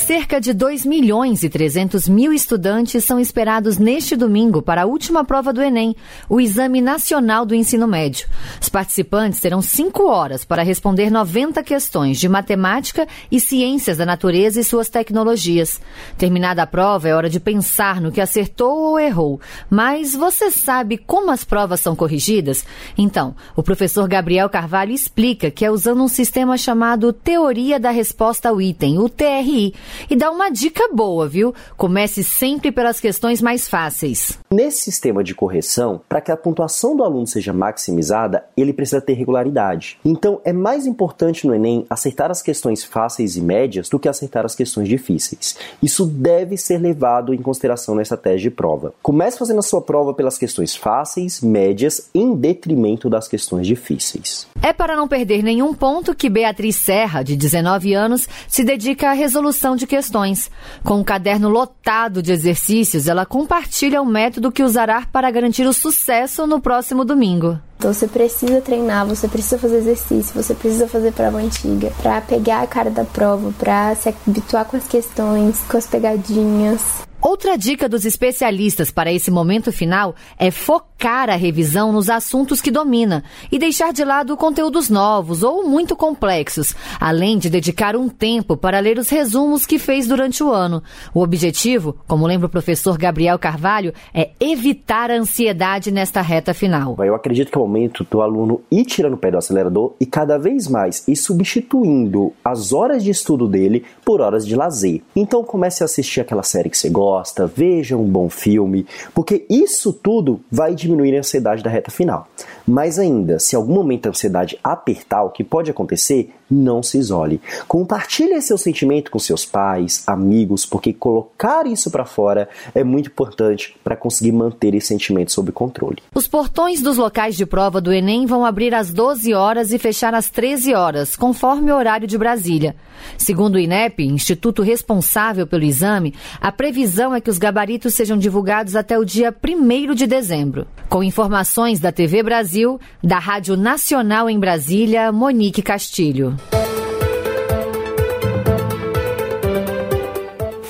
Cerca 0.09 0.41
de 0.41 0.53
2 0.53 0.87
milhões 0.87 1.43
e 1.43 1.49
300 1.49 2.09
mil 2.09 2.33
estudantes 2.33 3.05
são 3.05 3.19
esperados 3.19 3.77
neste 3.77 4.15
domingo 4.15 4.59
para 4.59 4.81
a 4.81 4.85
última 4.87 5.23
prova 5.23 5.53
do 5.53 5.61
Enem, 5.61 5.95
o 6.27 6.41
Exame 6.41 6.81
Nacional 6.81 7.45
do 7.45 7.53
Ensino 7.53 7.87
Médio. 7.87 8.27
Os 8.59 8.69
participantes 8.69 9.39
terão 9.39 9.61
cinco 9.61 10.07
horas 10.07 10.43
para 10.43 10.63
responder 10.63 11.11
90 11.11 11.61
questões 11.61 12.19
de 12.19 12.27
matemática 12.27 13.07
e 13.31 13.39
ciências 13.39 13.97
da 13.97 14.05
natureza 14.05 14.59
e 14.59 14.63
suas 14.63 14.89
tecnologias. 14.89 15.79
Terminada 16.17 16.63
a 16.63 16.65
prova, 16.65 17.07
é 17.07 17.13
hora 17.13 17.29
de 17.29 17.39
pensar 17.39 18.01
no 18.01 18.11
que 18.11 18.19
acertou 18.19 18.79
ou 18.79 18.99
errou. 18.99 19.39
Mas 19.69 20.15
você 20.15 20.49
sabe 20.49 20.97
como 20.97 21.29
as 21.29 21.43
provas 21.43 21.81
são 21.81 21.95
corrigidas? 21.95 22.65
Então, 22.97 23.35
o 23.55 23.61
professor 23.61 24.07
Gabriel 24.07 24.49
Carvalho 24.49 24.91
explica 24.91 25.51
que 25.51 25.63
é 25.63 25.69
usando 25.69 26.01
um 26.01 26.07
sistema 26.07 26.57
chamado 26.57 27.13
Teoria 27.13 27.79
da 27.79 27.91
Resposta 27.91 28.49
ao 28.49 28.59
Item, 28.59 28.97
o 28.97 29.07
TRI 29.07 29.75
e 30.09 30.15
dá 30.15 30.29
uma 30.29 30.49
dica 30.49 30.89
boa, 30.93 31.27
viu? 31.27 31.53
Comece 31.77 32.23
sempre 32.23 32.71
pelas 32.71 32.99
questões 32.99 33.41
mais 33.41 33.67
fáceis. 33.67 34.37
Nesse 34.51 34.81
sistema 34.81 35.23
de 35.23 35.33
correção, 35.33 36.01
para 36.07 36.21
que 36.21 36.31
a 36.31 36.37
pontuação 36.37 36.95
do 36.95 37.03
aluno 37.03 37.25
seja 37.25 37.53
maximizada, 37.53 38.45
ele 38.55 38.73
precisa 38.73 39.01
ter 39.01 39.13
regularidade. 39.13 39.97
Então, 40.03 40.41
é 40.43 40.53
mais 40.53 40.85
importante 40.85 41.47
no 41.47 41.53
Enem 41.53 41.85
acertar 41.89 42.31
as 42.31 42.41
questões 42.41 42.83
fáceis 42.83 43.35
e 43.35 43.41
médias 43.41 43.89
do 43.89 43.99
que 43.99 44.09
acertar 44.09 44.45
as 44.45 44.55
questões 44.55 44.87
difíceis. 44.87 45.57
Isso 45.81 46.05
deve 46.05 46.57
ser 46.57 46.77
levado 46.77 47.33
em 47.33 47.41
consideração 47.41 47.95
nessa 47.95 48.17
tese 48.17 48.43
de 48.43 48.51
prova. 48.51 48.93
Comece 49.01 49.37
fazendo 49.37 49.59
a 49.59 49.63
sua 49.63 49.81
prova 49.81 50.13
pelas 50.13 50.37
questões 50.37 50.75
fáceis, 50.75 51.41
médias, 51.41 52.09
em 52.13 52.35
detrimento 52.35 53.09
das 53.09 53.27
questões 53.27 53.65
difíceis. 53.65 54.47
É 54.61 54.73
para 54.73 54.95
não 54.95 55.07
perder 55.07 55.43
nenhum 55.43 55.73
ponto 55.73 56.15
que 56.15 56.29
Beatriz 56.29 56.75
Serra, 56.75 57.23
de 57.23 57.35
19 57.35 57.93
anos, 57.93 58.27
se 58.47 58.63
dedica 58.63 59.09
à 59.09 59.13
resolução 59.13 59.75
de 59.75 59.87
questões. 59.89 60.49
Com 60.83 60.99
um 60.99 61.03
caderno 61.03 61.49
lotado 61.49 62.23
de 62.23 62.31
exercícios, 62.31 63.07
ela 63.07 63.25
compartilha 63.25 64.01
o 64.01 64.05
método 64.05 64.51
que 64.51 64.63
usará 64.63 65.05
para 65.11 65.29
garantir 65.29 65.67
o 65.67 65.73
sucesso 65.73 66.47
no 66.47 66.61
próximo 66.61 67.03
domingo. 67.03 67.59
Então 67.79 67.93
você 67.93 68.09
precisa 68.09 68.59
treinar, 68.59 69.05
você 69.05 69.25
precisa 69.25 69.57
fazer 69.57 69.77
exercício, 69.77 70.35
você 70.35 70.53
precisa 70.53 70.85
fazer 70.85 71.13
prova 71.13 71.37
antiga 71.37 71.93
para 72.01 72.19
pegar 72.19 72.61
a 72.61 72.67
cara 72.67 72.89
da 72.89 73.05
prova, 73.05 73.53
para 73.57 73.95
se 73.95 74.13
habituar 74.27 74.65
com 74.65 74.75
as 74.75 74.85
questões, 74.85 75.61
com 75.61 75.77
as 75.77 75.87
pegadinhas. 75.87 77.07
Outra 77.21 77.57
dica 77.57 77.89
dos 77.89 78.05
especialistas 78.05 78.91
para 78.91 79.11
esse 79.11 79.29
momento 79.29 79.73
final 79.73 80.15
é 80.37 80.49
focar 80.49 81.29
a 81.29 81.35
revisão 81.35 81.91
nos 81.91 82.09
assuntos 82.09 82.61
que 82.61 82.71
domina 82.71 83.25
e 83.51 83.59
deixar 83.59 83.91
de 83.91 84.05
lado 84.05 84.37
conteúdos 84.37 84.89
novos 84.89 85.43
ou 85.43 85.67
muito 85.67 85.97
complexos, 85.97 86.73
além 86.97 87.37
de 87.37 87.49
dedicar 87.49 87.93
um 87.97 88.07
tempo 88.07 88.55
para 88.55 88.79
ler 88.79 88.97
os 88.97 89.09
resumos 89.09 89.65
que 89.65 89.77
fez 89.77 90.07
durante 90.07 90.41
o 90.41 90.49
ano. 90.49 90.81
O 91.13 91.21
objetivo, 91.21 91.97
como 92.07 92.25
lembra 92.25 92.47
o 92.47 92.49
professor 92.49 92.97
Gabriel 92.97 93.37
Carvalho, 93.37 93.93
é 94.13 94.29
evitar 94.39 95.11
a 95.11 95.17
ansiedade 95.17 95.91
nesta 95.91 96.21
reta 96.21 96.53
final. 96.53 96.95
Eu 97.03 97.15
acredito 97.15 97.51
que 97.51 97.57
é 97.57 97.61
o 97.61 97.67
momento 97.69 98.05
do 98.09 98.21
aluno 98.21 98.61
ir 98.71 98.85
tirando 98.85 99.13
o 99.13 99.17
pé 99.17 99.31
do 99.31 99.37
acelerador 99.37 99.93
e 99.99 100.05
cada 100.05 100.37
vez 100.37 100.67
mais 100.67 101.07
ir 101.07 101.15
substituindo 101.15 102.33
as 102.43 102.73
horas 102.73 103.03
de 103.03 103.11
estudo 103.11 103.47
dele 103.47 103.85
por 104.03 104.21
horas 104.21 104.45
de 104.45 104.55
lazer. 104.55 105.01
Então 105.15 105.43
comece 105.43 105.83
a 105.83 105.85
assistir 105.85 106.21
aquela 106.21 106.43
série 106.43 106.69
que 106.69 106.77
você 106.77 106.89
gosta 106.89 107.45
veja 107.45 107.97
um 107.97 108.05
bom 108.05 108.29
filme, 108.29 108.85
porque 109.13 109.45
isso 109.49 109.93
tudo 109.93 110.39
vai 110.51 110.73
diminuir 110.73 111.15
a 111.15 111.19
ansiedade 111.19 111.63
da 111.63 111.69
reta 111.69 111.91
final. 111.91 112.27
Mas 112.65 112.99
ainda, 112.99 113.39
se 113.39 113.55
algum 113.55 113.73
momento 113.73 114.07
a 114.07 114.09
ansiedade 114.09 114.59
apertar, 114.63 115.23
o 115.23 115.31
que 115.31 115.43
pode 115.43 115.71
acontecer, 115.71 116.31
não 116.49 116.81
se 116.81 116.97
isole. 116.97 117.41
Compartilhe 117.67 118.41
seu 118.41 118.57
sentimento 118.57 119.11
com 119.11 119.19
seus 119.19 119.45
pais, 119.45 120.03
amigos, 120.07 120.65
porque 120.65 120.93
colocar 120.93 121.67
isso 121.67 121.91
para 121.91 122.05
fora 122.05 122.49
é 122.73 122.83
muito 122.83 123.09
importante 123.09 123.75
para 123.83 123.95
conseguir 123.95 124.31
manter 124.31 124.73
esse 124.73 124.87
sentimento 124.87 125.31
sob 125.31 125.51
controle. 125.51 125.97
Os 126.13 126.27
portões 126.27 126.81
dos 126.81 126.97
locais 126.97 127.35
de 127.35 127.45
prova 127.59 127.81
do 127.81 127.91
Enem 127.91 128.25
vão 128.25 128.45
abrir 128.45 128.73
às 128.73 128.93
12 128.93 129.33
horas 129.33 129.73
e 129.73 129.77
fechar 129.77 130.13
às 130.13 130.29
13 130.29 130.73
horas, 130.73 131.17
conforme 131.17 131.73
o 131.73 131.75
horário 131.75 132.07
de 132.07 132.17
Brasília. 132.17 132.73
Segundo 133.17 133.55
o 133.55 133.59
INEP, 133.59 134.01
instituto 134.01 134.61
responsável 134.61 135.45
pelo 135.45 135.65
exame, 135.65 136.15
a 136.39 136.53
previsão 136.53 137.13
é 137.13 137.19
que 137.19 137.29
os 137.29 137.37
gabaritos 137.37 137.93
sejam 137.93 138.17
divulgados 138.17 138.77
até 138.77 138.97
o 138.97 139.03
dia 139.03 139.35
1 139.45 139.93
de 139.93 140.07
dezembro. 140.07 140.65
Com 140.87 141.03
informações 141.03 141.81
da 141.81 141.91
TV 141.91 142.23
Brasil, 142.23 142.79
da 143.03 143.19
Rádio 143.19 143.57
Nacional 143.57 144.29
em 144.29 144.39
Brasília, 144.39 145.11
Monique 145.11 145.61
Castilho. 145.61 146.37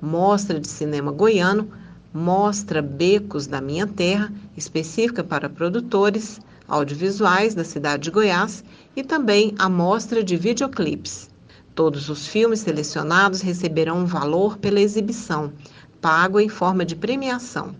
Mostra 0.00 0.58
de 0.58 0.66
Cinema 0.66 1.12
Goiano, 1.12 1.68
Mostra 2.14 2.80
Becos 2.80 3.46
da 3.46 3.60
Minha 3.60 3.86
Terra, 3.86 4.32
específica 4.56 5.22
para 5.22 5.50
produtores 5.50 6.40
audiovisuais 6.66 7.54
da 7.54 7.64
cidade 7.64 8.04
de 8.04 8.10
Goiás, 8.10 8.64
e 8.96 9.02
também 9.02 9.54
a 9.58 9.68
Mostra 9.68 10.24
de 10.24 10.36
Videoclipes. 10.36 11.30
Todos 11.74 12.08
os 12.08 12.26
filmes 12.26 12.60
selecionados 12.60 13.40
receberão 13.40 13.98
um 13.98 14.06
valor 14.06 14.58
pela 14.58 14.80
exibição, 14.80 15.52
pago 16.00 16.40
em 16.40 16.48
forma 16.48 16.84
de 16.84 16.96
premiação. 16.96 17.74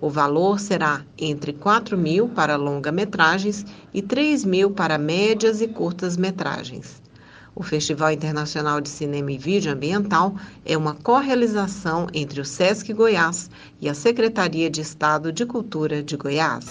O 0.00 0.08
valor 0.08 0.58
será 0.60 1.04
entre 1.18 1.52
4 1.52 1.96
mil 1.96 2.28
para 2.28 2.56
longa-metragens 2.56 3.66
e 3.92 4.00
3 4.00 4.44
mil 4.44 4.70
para 4.70 4.96
médias 4.96 5.60
e 5.60 5.68
curtas-metragens. 5.68 7.02
O 7.60 7.62
Festival 7.62 8.10
Internacional 8.10 8.80
de 8.80 8.88
Cinema 8.88 9.32
e 9.32 9.36
Vídeo 9.36 9.70
Ambiental 9.70 10.34
é 10.64 10.78
uma 10.78 10.94
co-realização 10.94 12.06
entre 12.14 12.40
o 12.40 12.44
SESC 12.44 12.90
Goiás 12.94 13.50
e 13.78 13.86
a 13.86 13.92
Secretaria 13.92 14.70
de 14.70 14.80
Estado 14.80 15.30
de 15.30 15.44
Cultura 15.44 16.02
de 16.02 16.16
Goiás. 16.16 16.64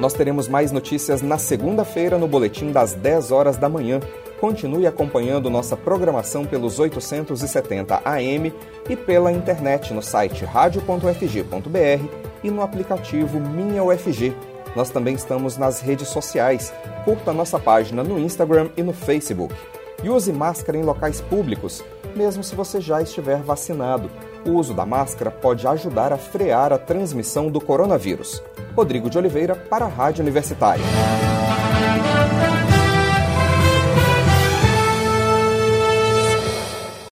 Nós 0.00 0.14
teremos 0.14 0.48
mais 0.48 0.72
notícias 0.72 1.20
na 1.20 1.36
segunda-feira 1.36 2.16
no 2.16 2.26
boletim 2.26 2.72
das 2.72 2.94
10 2.94 3.30
horas 3.30 3.58
da 3.58 3.68
manhã. 3.68 4.00
Continue 4.40 4.86
acompanhando 4.86 5.50
nossa 5.50 5.76
programação 5.76 6.46
pelos 6.46 6.78
870 6.78 8.00
AM 8.06 8.54
e 8.88 8.96
pela 8.96 9.30
internet 9.30 9.92
no 9.92 10.00
site 10.00 10.46
radio.fg.br 10.46 12.08
e 12.42 12.50
no 12.50 12.62
aplicativo 12.62 13.38
Minha 13.38 13.84
UFG. 13.84 14.53
Nós 14.74 14.90
também 14.90 15.14
estamos 15.14 15.56
nas 15.56 15.80
redes 15.80 16.08
sociais. 16.08 16.72
Curta 17.04 17.32
nossa 17.32 17.58
página 17.58 18.02
no 18.02 18.18
Instagram 18.18 18.70
e 18.76 18.82
no 18.82 18.92
Facebook. 18.92 19.54
E 20.02 20.08
use 20.10 20.32
máscara 20.32 20.76
em 20.76 20.82
locais 20.82 21.20
públicos, 21.20 21.82
mesmo 22.14 22.42
se 22.42 22.54
você 22.54 22.80
já 22.80 23.00
estiver 23.00 23.40
vacinado. 23.42 24.10
O 24.46 24.50
uso 24.50 24.74
da 24.74 24.84
máscara 24.84 25.30
pode 25.30 25.66
ajudar 25.66 26.12
a 26.12 26.18
frear 26.18 26.72
a 26.72 26.78
transmissão 26.78 27.50
do 27.50 27.60
coronavírus. 27.60 28.42
Rodrigo 28.76 29.08
de 29.08 29.16
Oliveira 29.16 29.54
para 29.54 29.86
a 29.86 29.88
Rádio 29.88 30.22
Universitária. 30.22 30.84